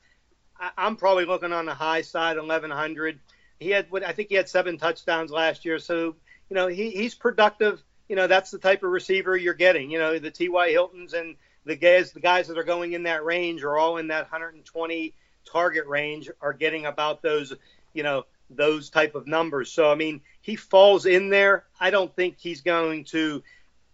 [0.59, 3.18] I, am probably looking on the high side, 1100.
[3.59, 5.78] He had, I think he had seven touchdowns last year.
[5.78, 6.16] So,
[6.48, 7.82] you know, he, he's productive.
[8.09, 9.90] You know, that's the type of receiver you're getting.
[9.90, 10.70] You know, the T.Y.
[10.70, 14.08] Hiltons and the guys, the guys that are going in that range are all in
[14.08, 15.14] that 120
[15.50, 17.52] target range are getting about those,
[17.92, 19.70] you know, those type of numbers.
[19.70, 21.64] So, I mean, he falls in there.
[21.78, 23.42] I don't think he's going to,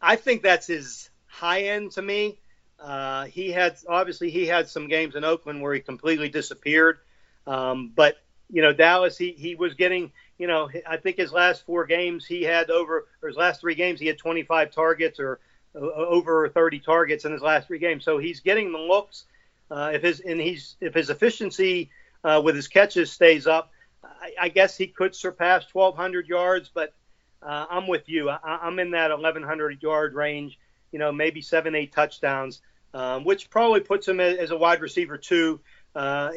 [0.00, 2.38] I think that's his high end to me.
[2.78, 6.98] Uh, he had obviously he had some games in Oakland where he completely disappeared,
[7.46, 8.18] um, but
[8.50, 12.26] you know Dallas he he was getting you know I think his last four games
[12.26, 15.40] he had over or his last three games he had 25 targets or
[15.76, 18.04] over 30 targets in his last three games.
[18.04, 19.24] So he's getting the looks.
[19.70, 21.90] Uh, if his and he's if his efficiency
[22.24, 23.70] uh, with his catches stays up,
[24.02, 26.70] I, I, guess he could surpass 1,200 yards.
[26.72, 26.94] But
[27.42, 28.30] uh, I'm with you.
[28.30, 30.58] I, am in that 1,100 yard range
[30.92, 32.62] you know, maybe seven, eight touchdowns,
[32.94, 35.60] um, which probably puts him as a wide receiver too.
[35.94, 36.30] Uh,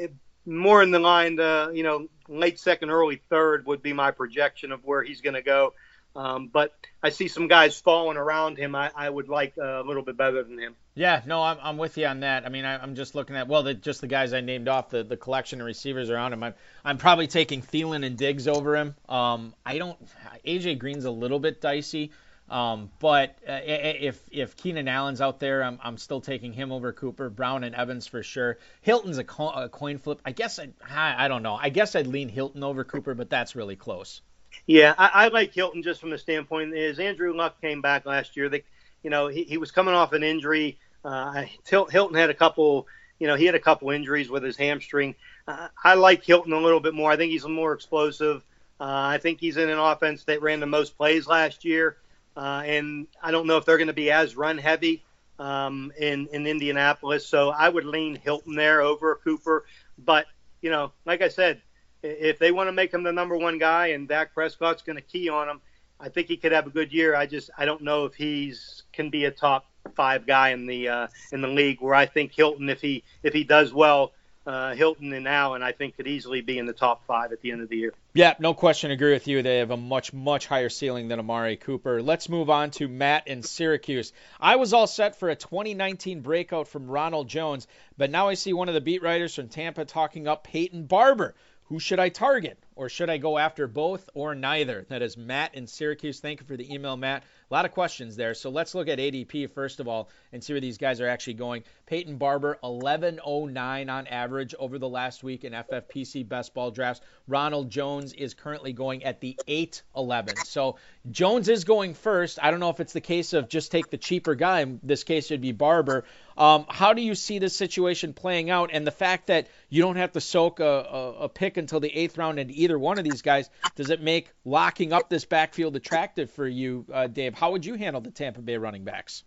[0.46, 4.72] more in the line, uh, you know, late second, early third would be my projection
[4.72, 5.74] of where he's going to go.
[6.16, 8.76] Um, but I see some guys falling around him.
[8.76, 10.76] I, I would like a little bit better than him.
[10.96, 12.46] Yeah, no, I'm, I'm with you on that.
[12.46, 14.90] I mean, I, am just looking at well, the, just the guys I named off
[14.90, 16.44] the, the collection of receivers around him.
[16.44, 16.54] I'm,
[16.84, 18.96] I'm probably taking Thielen and Diggs over him.
[19.08, 19.98] Um, I don't.
[20.46, 22.12] AJ Green's a little bit dicey.
[22.50, 26.92] Um, but uh, if if Keenan Allen's out there, I'm, I'm still taking him over
[26.92, 28.58] Cooper, Brown, and Evans for sure.
[28.82, 30.20] Hilton's a, co- a coin flip.
[30.26, 31.56] I guess I, I don't know.
[31.56, 34.22] I guess I'd lean Hilton over Cooper, but that's really close.
[34.66, 38.38] Yeah, I, I like Hilton just from the standpoint is Andrew Luck came back last
[38.38, 38.50] year.
[38.50, 38.64] They,
[39.04, 40.78] you know, he, he was coming off an injury.
[41.04, 42.88] Uh, Hilton had a couple,
[43.20, 45.16] you know, he had a couple injuries with his hamstring.
[45.48, 47.12] Uh, I like Hilton a little bit more.
[47.12, 48.44] I think he's more explosive.
[48.80, 51.98] Uh, I think he's in an offense that ran the most plays last year,
[52.38, 55.04] uh, and I don't know if they're going to be as run heavy
[55.38, 57.28] um, in in Indianapolis.
[57.28, 59.66] So I would lean Hilton there over Cooper.
[59.98, 60.28] But
[60.62, 61.62] you know, like I said,
[62.04, 65.02] if they want to make him the number one guy and Dak Prescott's going to
[65.02, 65.62] key on him,
[66.00, 67.16] I think he could have a good year.
[67.16, 70.88] I just I don't know if he's can be a top five guy in the
[70.88, 71.82] uh, in the league.
[71.82, 74.14] Where I think Hilton, if he if he does well,
[74.46, 77.52] uh, Hilton and Allen, I think could easily be in the top five at the
[77.52, 77.94] end of the year.
[78.14, 78.92] Yeah, no question.
[78.92, 79.44] Agree with you.
[79.44, 82.02] They have a much much higher ceiling than Amari Cooper.
[82.02, 84.14] Let's move on to Matt in Syracuse.
[84.40, 88.54] I was all set for a 2019 breakout from Ronald Jones, but now I see
[88.54, 91.36] one of the beat writers from Tampa talking up Peyton Barber.
[91.70, 92.58] Who should I target?
[92.80, 94.86] Or should I go after both or neither?
[94.88, 96.22] That is Matt in Syracuse.
[96.22, 97.24] Thank you for the email, Matt.
[97.52, 98.34] A lot of questions there.
[98.34, 101.34] So let's look at ADP first of all and see where these guys are actually
[101.34, 101.64] going.
[101.88, 107.02] Peyton Barber, 1109 on average over the last week in FFPC best ball drafts.
[107.28, 110.36] Ronald Jones is currently going at the 811.
[110.46, 110.78] So
[111.10, 112.38] Jones is going first.
[112.42, 114.62] I don't know if it's the case of just take the cheaper guy.
[114.62, 116.06] In this case, it'd be Barber.
[116.38, 118.70] Um, how do you see this situation playing out?
[118.72, 121.94] And the fact that you don't have to soak a, a, a pick until the
[121.94, 125.76] eighth round into either one of these guys, does it make locking up this backfield
[125.76, 127.34] attractive for you, uh, Dave?
[127.34, 129.24] How would you handle the Tampa Bay running backs?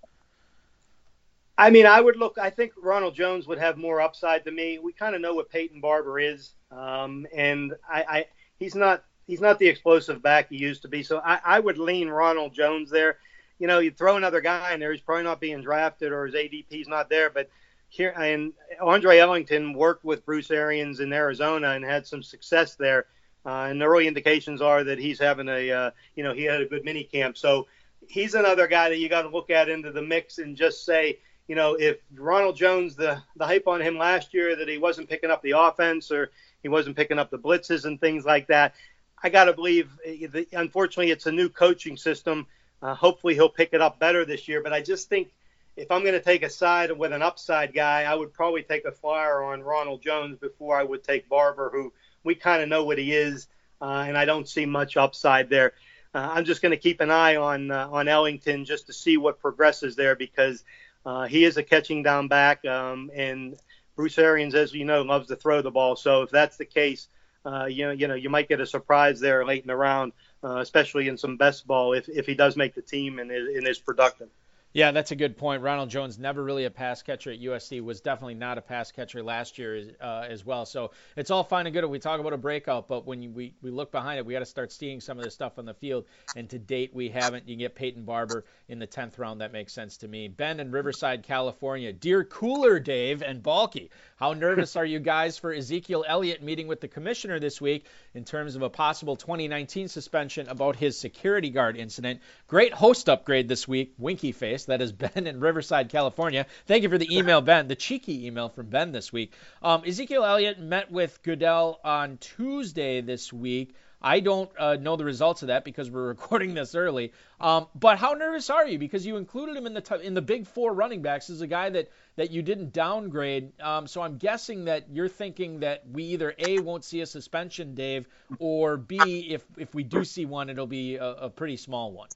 [1.59, 2.38] I mean, I would look.
[2.38, 4.78] I think Ronald Jones would have more upside than me.
[4.78, 8.26] We kind of know what Peyton Barber is, um, and I, I,
[8.59, 11.03] he's not he's not the explosive back he used to be.
[11.03, 13.18] So I, I would lean Ronald Jones there.
[13.59, 16.34] You know, you throw another guy in there, he's probably not being drafted or his
[16.34, 17.30] ADP's not there.
[17.30, 17.49] But
[17.88, 23.07] here and Andre Ellington worked with Bruce Arians in Arizona and had some success there.
[23.45, 26.61] Uh, and the early indications are that he's having a, uh, you know, he had
[26.61, 27.36] a good mini camp.
[27.36, 27.66] So
[28.09, 31.18] he's another guy that you got to look at into the mix and just say,
[31.49, 35.09] you know, if Ronald Jones, the the hype on him last year that he wasn't
[35.09, 36.30] picking up the offense or
[36.62, 38.74] he wasn't picking up the blitzes and things like that,
[39.22, 39.90] I got to believe.
[40.05, 42.47] Eh, unfortunately, it's a new coaching system.
[42.80, 44.62] Uh, hopefully, he'll pick it up better this year.
[44.62, 45.32] But I just think
[45.76, 48.84] if I'm going to take a side with an upside guy, I would probably take
[48.84, 51.93] a flyer on Ronald Jones before I would take Barber, who
[52.25, 53.49] we kind of know what he is,
[53.81, 55.73] uh, and I don't see much upside there.
[56.14, 59.16] Uh, I'm just going to keep an eye on uh, on Ellington just to see
[59.16, 60.64] what progresses there because
[61.07, 63.57] uh, he is a catching down back, um, and
[63.97, 65.97] Bruce Arians, as you know, loves to throw the ball.
[65.97, 67.09] So if that's the case,
[67.45, 70.12] uh, you know, you know, you might get a surprise there late in the round,
[70.43, 73.66] especially in some best ball if, if he does make the team and is, and
[73.66, 74.29] is productive.
[74.75, 75.62] Yeah, that's a good point.
[75.62, 79.23] Ronald Jones, never really a pass catcher at USC, was definitely not a pass catcher
[79.23, 80.64] last year uh, as well.
[80.64, 83.31] So it's all fine and good if we talk about a breakout, but when you,
[83.31, 85.66] we, we look behind it, we got to start seeing some of this stuff on
[85.66, 86.07] the field.
[86.37, 87.47] And to date, we haven't.
[87.47, 89.43] You get Peyton Barber in the 10th round.
[89.43, 90.29] That makes sense to me.
[90.29, 91.93] Ben in Riverside, California.
[91.93, 96.81] Dear Cooler Dave and Balky, how nervous are you guys for Ezekiel Elliott meeting with
[96.81, 101.77] the commissioner this week in terms of a possible 2019 suspension about his security guard
[101.77, 102.20] incident?
[102.47, 104.62] Great host upgrade this week, Winky Face.
[104.67, 106.47] That is Ben in Riverside, California.
[106.67, 109.33] Thank you for the email, Ben, the cheeky email from Ben this week.
[109.63, 113.75] Um, Ezekiel Elliott met with Goodell on Tuesday this week.
[114.03, 117.13] I don't uh, know the results of that because we're recording this early.
[117.41, 118.79] Um, but how nervous are you?
[118.79, 121.47] Because you included him in the t- in the big four running backs as a
[121.47, 123.61] guy that that you didn't downgrade.
[123.61, 127.75] Um, so I'm guessing that you're thinking that we either a won't see a suspension,
[127.75, 128.09] Dave,
[128.39, 132.09] or b if if we do see one, it'll be a, a pretty small one.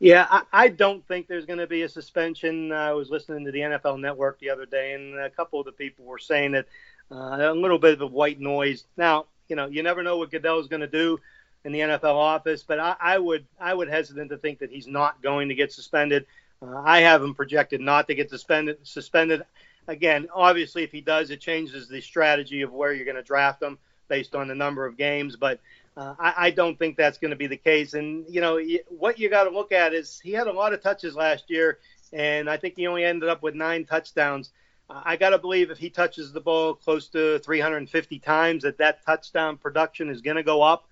[0.00, 2.72] Yeah, I, I don't think there's going to be a suspension.
[2.72, 5.72] I was listening to the NFL Network the other day, and a couple of the
[5.72, 6.66] people were saying that
[7.12, 8.84] uh, a little bit of a white noise.
[8.96, 11.20] Now, you know, you never know what Goodell is going to do
[11.64, 14.86] in the NFL office, but I, I would I would hesitate to think that he's
[14.86, 16.24] not going to get suspended.
[16.62, 18.78] Uh, I have him projected not to get suspended.
[18.84, 19.42] Suspended
[19.86, 20.28] again.
[20.34, 23.76] Obviously, if he does, it changes the strategy of where you're going to draft him
[24.08, 25.36] based on the number of games.
[25.36, 25.60] But
[26.00, 27.92] uh, I, I, don't think that's going to be the case.
[27.92, 30.82] And you know what you got to look at is he had a lot of
[30.82, 31.78] touches last year,
[32.12, 34.50] and I think he only ended up with nine touchdowns.
[34.88, 39.04] I got to believe if he touches the ball close to 350 times, that that
[39.04, 40.88] touchdown production is going to go up.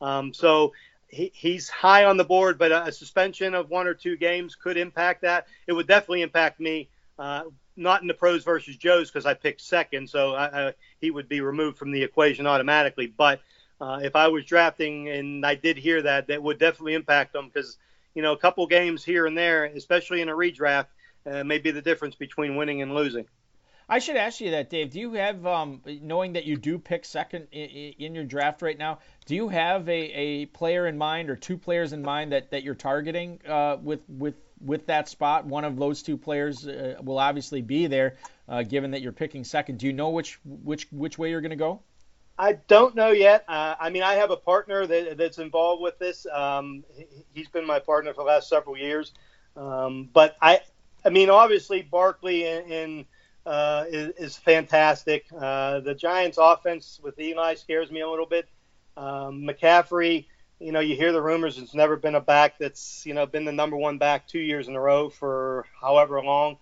[0.00, 0.72] Um, so
[1.08, 4.54] he, he's high on the board, but a, a, suspension of one or two games
[4.54, 5.48] could impact that.
[5.66, 6.88] It would definitely impact me.
[7.18, 7.44] Uh,
[7.76, 11.28] not in the pros versus Joes because I picked second, so I, I, he would
[11.28, 13.06] be removed from the equation automatically.
[13.06, 13.40] But
[13.82, 17.50] uh, if I was drafting and I did hear that, that would definitely impact them
[17.52, 17.78] because
[18.14, 20.86] you know a couple games here and there, especially in a redraft,
[21.26, 23.26] uh, may be the difference between winning and losing.
[23.88, 24.90] I should ask you that, Dave.
[24.90, 29.00] Do you have, um, knowing that you do pick second in, your draft right now,
[29.26, 32.62] do you have a, a player in mind or two players in mind that, that
[32.62, 35.44] you're targeting uh, with with with that spot?
[35.44, 38.16] One of those two players uh, will obviously be there,
[38.48, 39.78] uh, given that you're picking second.
[39.78, 41.82] Do you know which which which way you're going to go?
[42.42, 43.44] I don't know yet.
[43.46, 46.26] Uh, I mean, I have a partner that, that's involved with this.
[46.26, 49.12] Um, he, has been my partner for the last several years.
[49.56, 50.58] Um, but I,
[51.04, 53.04] I mean, obviously Barkley in, in
[53.46, 55.24] uh, is, is, fantastic.
[55.32, 58.48] Uh, the Giants' offense with Eli scares me a little bit.
[58.96, 60.26] Um, McCaffrey,
[60.58, 61.58] you know, you hear the rumors.
[61.58, 64.66] It's never been a back that's you know been the number one back two years
[64.66, 66.56] in a row for however long.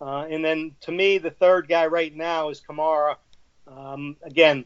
[0.00, 3.16] Uh, and then to me, the third guy right now is Kamara.
[3.66, 4.64] Um, again,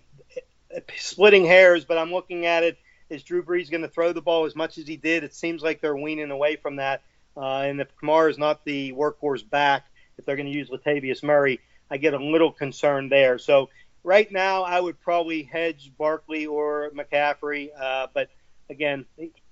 [0.96, 2.78] splitting hairs, but I'm looking at it.
[3.10, 5.24] Is Drew Brees going to throw the ball as much as he did?
[5.24, 7.02] It seems like they're weaning away from that.
[7.36, 9.86] Uh, and if Kamara is not the workhorse back,
[10.18, 11.60] if they're going to use Latavius Murray,
[11.90, 13.38] I get a little concerned there.
[13.38, 13.70] So
[14.02, 17.70] right now, I would probably hedge Barkley or McCaffrey.
[17.78, 18.28] Uh, but
[18.68, 19.06] again,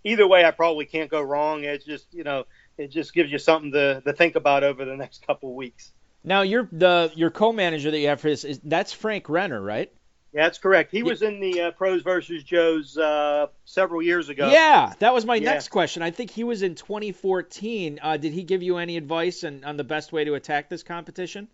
[0.05, 1.64] either way, I probably can't go wrong.
[1.64, 2.45] It's just you know,
[2.77, 5.93] it just gives you something to, to think about over the next couple of weeks.
[6.25, 9.93] Now, you're the your co-manager that you have for this is that's Frank Renner, right?
[10.37, 10.93] Yeah, that's correct.
[10.93, 14.51] He was in the uh, pros versus Joes uh, several years ago.
[14.51, 15.53] Yeah, that was my yeah.
[15.53, 16.03] next question.
[16.03, 18.01] I think he was in 2014.
[18.03, 20.82] Uh, did he give you any advice on, on the best way to attack this
[20.82, 21.49] competition?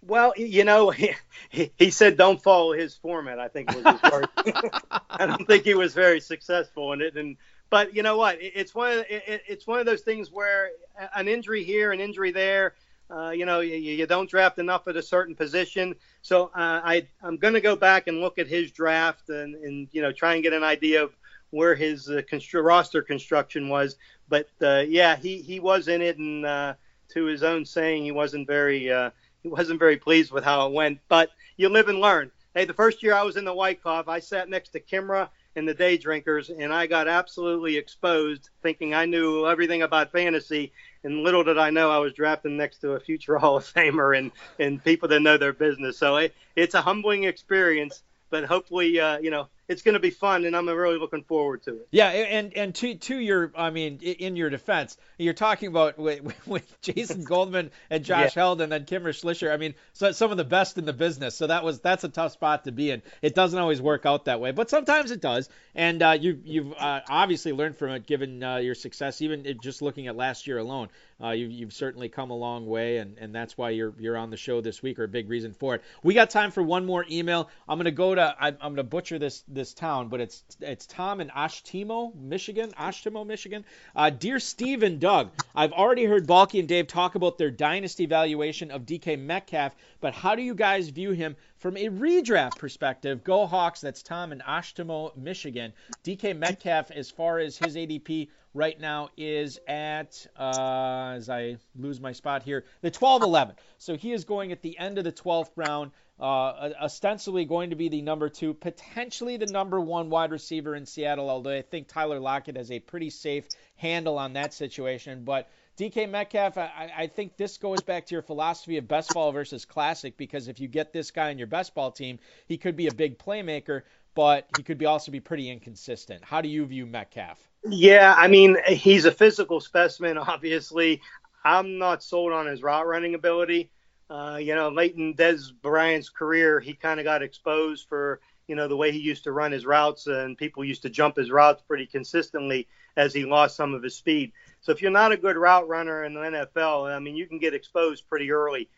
[0.00, 0.88] Well, you know,
[1.50, 3.38] he, he said don't follow his format.
[3.38, 4.28] I think was his word.
[5.10, 7.14] I don't think he was very successful in it.
[7.18, 7.36] And
[7.68, 8.38] but you know what?
[8.40, 10.70] It's one of it, it's one of those things where
[11.14, 12.72] an injury here, an injury there
[13.10, 15.94] uh, you know, you, you, don't draft enough at a certain position.
[16.22, 19.88] So uh, I, I'm going to go back and look at his draft and, and,
[19.92, 21.16] you know, try and get an idea of
[21.50, 23.96] where his uh, constru- roster construction was.
[24.28, 26.74] But uh, yeah, he, he was in it, and uh,
[27.10, 29.10] to his own saying, he wasn't very uh,
[29.42, 30.98] he wasn't very pleased with how it went.
[31.08, 32.32] But you live and learn.
[32.54, 35.68] Hey, the first year I was in the Wyckoff, I sat next to Kimra and
[35.68, 40.72] the Day Drinkers, and I got absolutely exposed, thinking I knew everything about fantasy
[41.06, 44.18] and little did I know I was drafting next to a future Hall of Famer
[44.18, 45.96] and and people that know their business.
[45.96, 50.10] So it, it's a humbling experience, but hopefully, uh, you know, it's going to be
[50.10, 51.88] fun, and I'm really looking forward to it.
[51.90, 56.46] Yeah, and and to to your, I mean, in your defense, you're talking about with,
[56.46, 58.42] with Jason Goldman and Josh yeah.
[58.42, 59.52] Held, and then Kimra Schlichter.
[59.52, 61.34] I mean, so some of the best in the business.
[61.34, 63.02] So that was that's a tough spot to be in.
[63.22, 65.48] It doesn't always work out that way, but sometimes it does.
[65.74, 69.82] And uh, you you've uh, obviously learned from it, given uh, your success, even just
[69.82, 70.88] looking at last year alone.
[71.22, 74.28] Uh, you, you've certainly come a long way, and, and that's why you're you're on
[74.28, 75.82] the show this week, or a big reason for it.
[76.02, 77.48] We got time for one more email.
[77.66, 81.20] I'm gonna go to I'm, I'm gonna butcher this this town, but it's it's Tom
[81.20, 82.70] in Ashtimo, Michigan.
[82.78, 83.64] Ashtimo, Michigan.
[83.96, 88.06] Uh, dear Steve and Doug, I've already heard Balky and Dave talk about their dynasty
[88.06, 93.24] valuation of DK Metcalf, but how do you guys view him from a redraft perspective?
[93.24, 93.80] Go Hawks.
[93.80, 95.72] That's Tom in Ashtimo, Michigan.
[96.04, 102.00] DK Metcalf, as far as his ADP right now is at, uh, as I lose
[102.00, 103.54] my spot here, the 12 11.
[103.78, 107.76] So he is going at the end of the 12th round, uh, ostensibly going to
[107.76, 111.88] be the number two, potentially the number one wide receiver in Seattle, although I think
[111.88, 113.46] Tyler Lockett has a pretty safe
[113.76, 115.24] handle on that situation.
[115.24, 119.30] But DK Metcalf, I, I, think this goes back to your philosophy of best ball
[119.30, 122.76] versus classic because if you get this guy on your best ball team, he could
[122.76, 123.82] be a big playmaker,
[124.14, 126.24] but he could be also be pretty inconsistent.
[126.24, 127.38] How do you view Metcalf?
[127.68, 131.02] Yeah, I mean, he's a physical specimen, obviously.
[131.44, 133.70] I'm not sold on his route running ability.
[134.08, 138.54] Uh, you know, late in Dez Bryant's career, he kind of got exposed for, you
[138.54, 141.30] know, the way he used to run his routes, and people used to jump his
[141.30, 144.32] routes pretty consistently as he lost some of his speed.
[144.60, 147.38] So if you're not a good route runner in the NFL, I mean, you can
[147.38, 148.68] get exposed pretty early.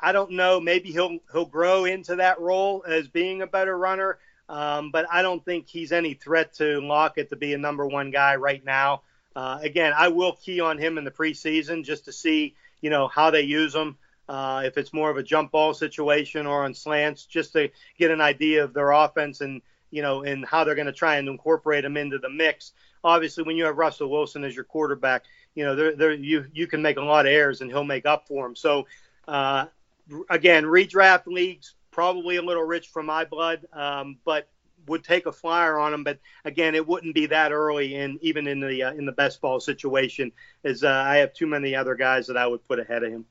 [0.00, 0.60] I don't know.
[0.60, 4.18] Maybe he'll he'll grow into that role as being a better runner.
[4.48, 8.10] Um, but I don't think he's any threat to Lockett to be a number one
[8.10, 9.02] guy right now.
[9.36, 13.08] Uh, again, I will key on him in the preseason just to see, you know,
[13.08, 13.98] how they use him.
[14.28, 18.10] Uh, if it's more of a jump ball situation or on slants, just to get
[18.10, 21.28] an idea of their offense and you know and how they're going to try and
[21.28, 22.72] incorporate them into the mix.
[23.04, 25.24] Obviously, when you have Russell Wilson as your quarterback,
[25.54, 28.06] you know they're, they're, you you can make a lot of errors and he'll make
[28.06, 28.56] up for them.
[28.56, 28.86] So
[29.26, 29.66] uh,
[30.28, 34.48] again, redraft leagues probably a little rich for my blood, um, but
[34.86, 36.04] would take a flyer on him.
[36.04, 39.40] But again, it wouldn't be that early, and even in the uh, in the best
[39.40, 40.32] ball situation,
[40.64, 43.24] as uh, I have too many other guys that I would put ahead of him.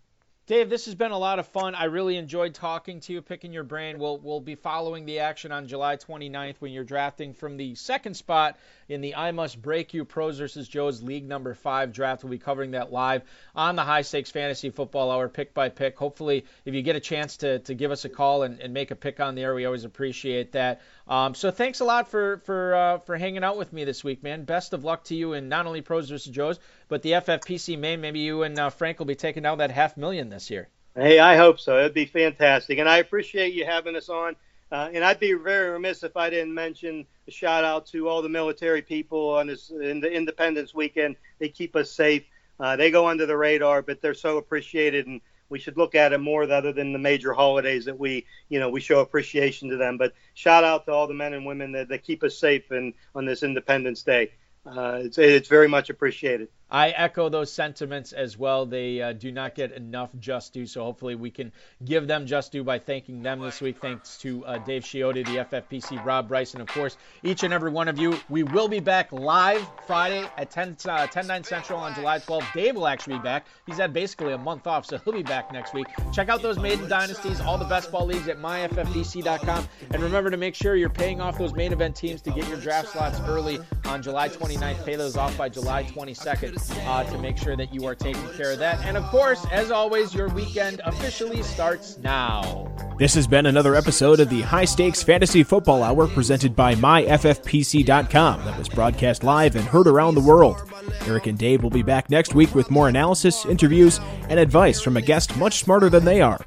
[0.48, 1.76] Dave, this has been a lot of fun.
[1.76, 4.00] I really enjoyed talking to you, picking your brain.
[4.00, 8.14] We'll we'll be following the action on July 29th when you're drafting from the second
[8.14, 12.24] spot in the I Must Break You Pros versus Joe's League Number Five draft.
[12.24, 13.24] We'll be covering that live
[13.58, 15.98] on the High Stakes Fantasy Football Hour, pick by pick.
[15.98, 18.91] Hopefully, if you get a chance to, to give us a call and, and make
[18.91, 20.80] a pick on the air, we always appreciate that.
[21.10, 24.24] Um, so thanks a lot for for uh, for hanging out with me this week,
[24.24, 24.43] man.
[24.43, 28.01] Best of luck to you in not only Pros versus Joe's, but the FFPC main.
[28.01, 30.68] Maybe you and uh, Frank will be taking down that half million this year.
[30.95, 31.78] Hey, I hope so.
[31.80, 34.36] It'd be fantastic, and I appreciate you having us on.
[34.70, 38.22] Uh, and I'd be very remiss if I didn't mention a shout out to all
[38.22, 41.16] the military people on this in the Independence weekend.
[41.39, 42.24] They keep us safe.
[42.60, 46.14] Uh, they go under the radar, but they're so appreciated, and we should look at
[46.14, 49.78] it more other than the major holidays that we, you know, we show appreciation to
[49.78, 49.98] them.
[49.98, 52.93] But shout out to all the men and women that, that keep us safe and
[53.16, 54.32] on this Independence Day.
[54.66, 56.50] Uh, it's, it's very much appreciated.
[56.70, 58.65] I echo those sentiments as well.
[58.65, 61.51] They uh, do not get enough just due, so hopefully we can
[61.84, 63.80] give them just due by thanking them this week.
[63.80, 67.88] Thanks to uh, Dave Chiodo, the FFPC, Rob Bryson, of course each and every one
[67.88, 68.18] of you.
[68.30, 72.53] We will be back live Friday at 10, uh, 10 9 Central on July 12th.
[72.53, 73.45] Dave will actually be back.
[73.65, 75.88] He's had basically a month off, so he'll be back next week.
[76.13, 80.38] Check out those maiden dynasties, all the best ball leagues at myffpc.com, and remember to
[80.38, 83.59] make sure you're paying off those main event teams to get your draft slots early
[83.86, 84.86] on July 29th.
[84.86, 88.51] Pay those off by July 22nd uh, to make sure that you are taking care
[88.51, 88.84] of that.
[88.86, 92.72] And of course, as always, your weekend officially starts now.
[92.97, 98.45] This has been another episode of the High Stakes Fantasy Football Hour presented by MyFFPC.com
[98.45, 100.62] that was broadcast live and heard around the world.
[101.05, 103.99] Eric and Dave will be back next week with more analysis, interviews,
[104.30, 106.39] and advice from a guest much smarter than they are.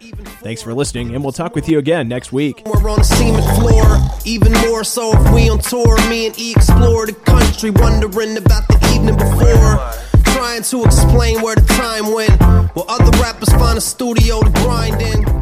[0.42, 2.62] Thanks for listening, and we'll talk with you again next week.
[2.66, 5.96] We're on the cement floor, even more so if we on tour.
[6.08, 9.76] Me and E explore the country, wondering about the evening before.
[10.32, 12.40] Trying to explain where the time went,
[12.74, 15.39] while other rappers find a studio to grind in.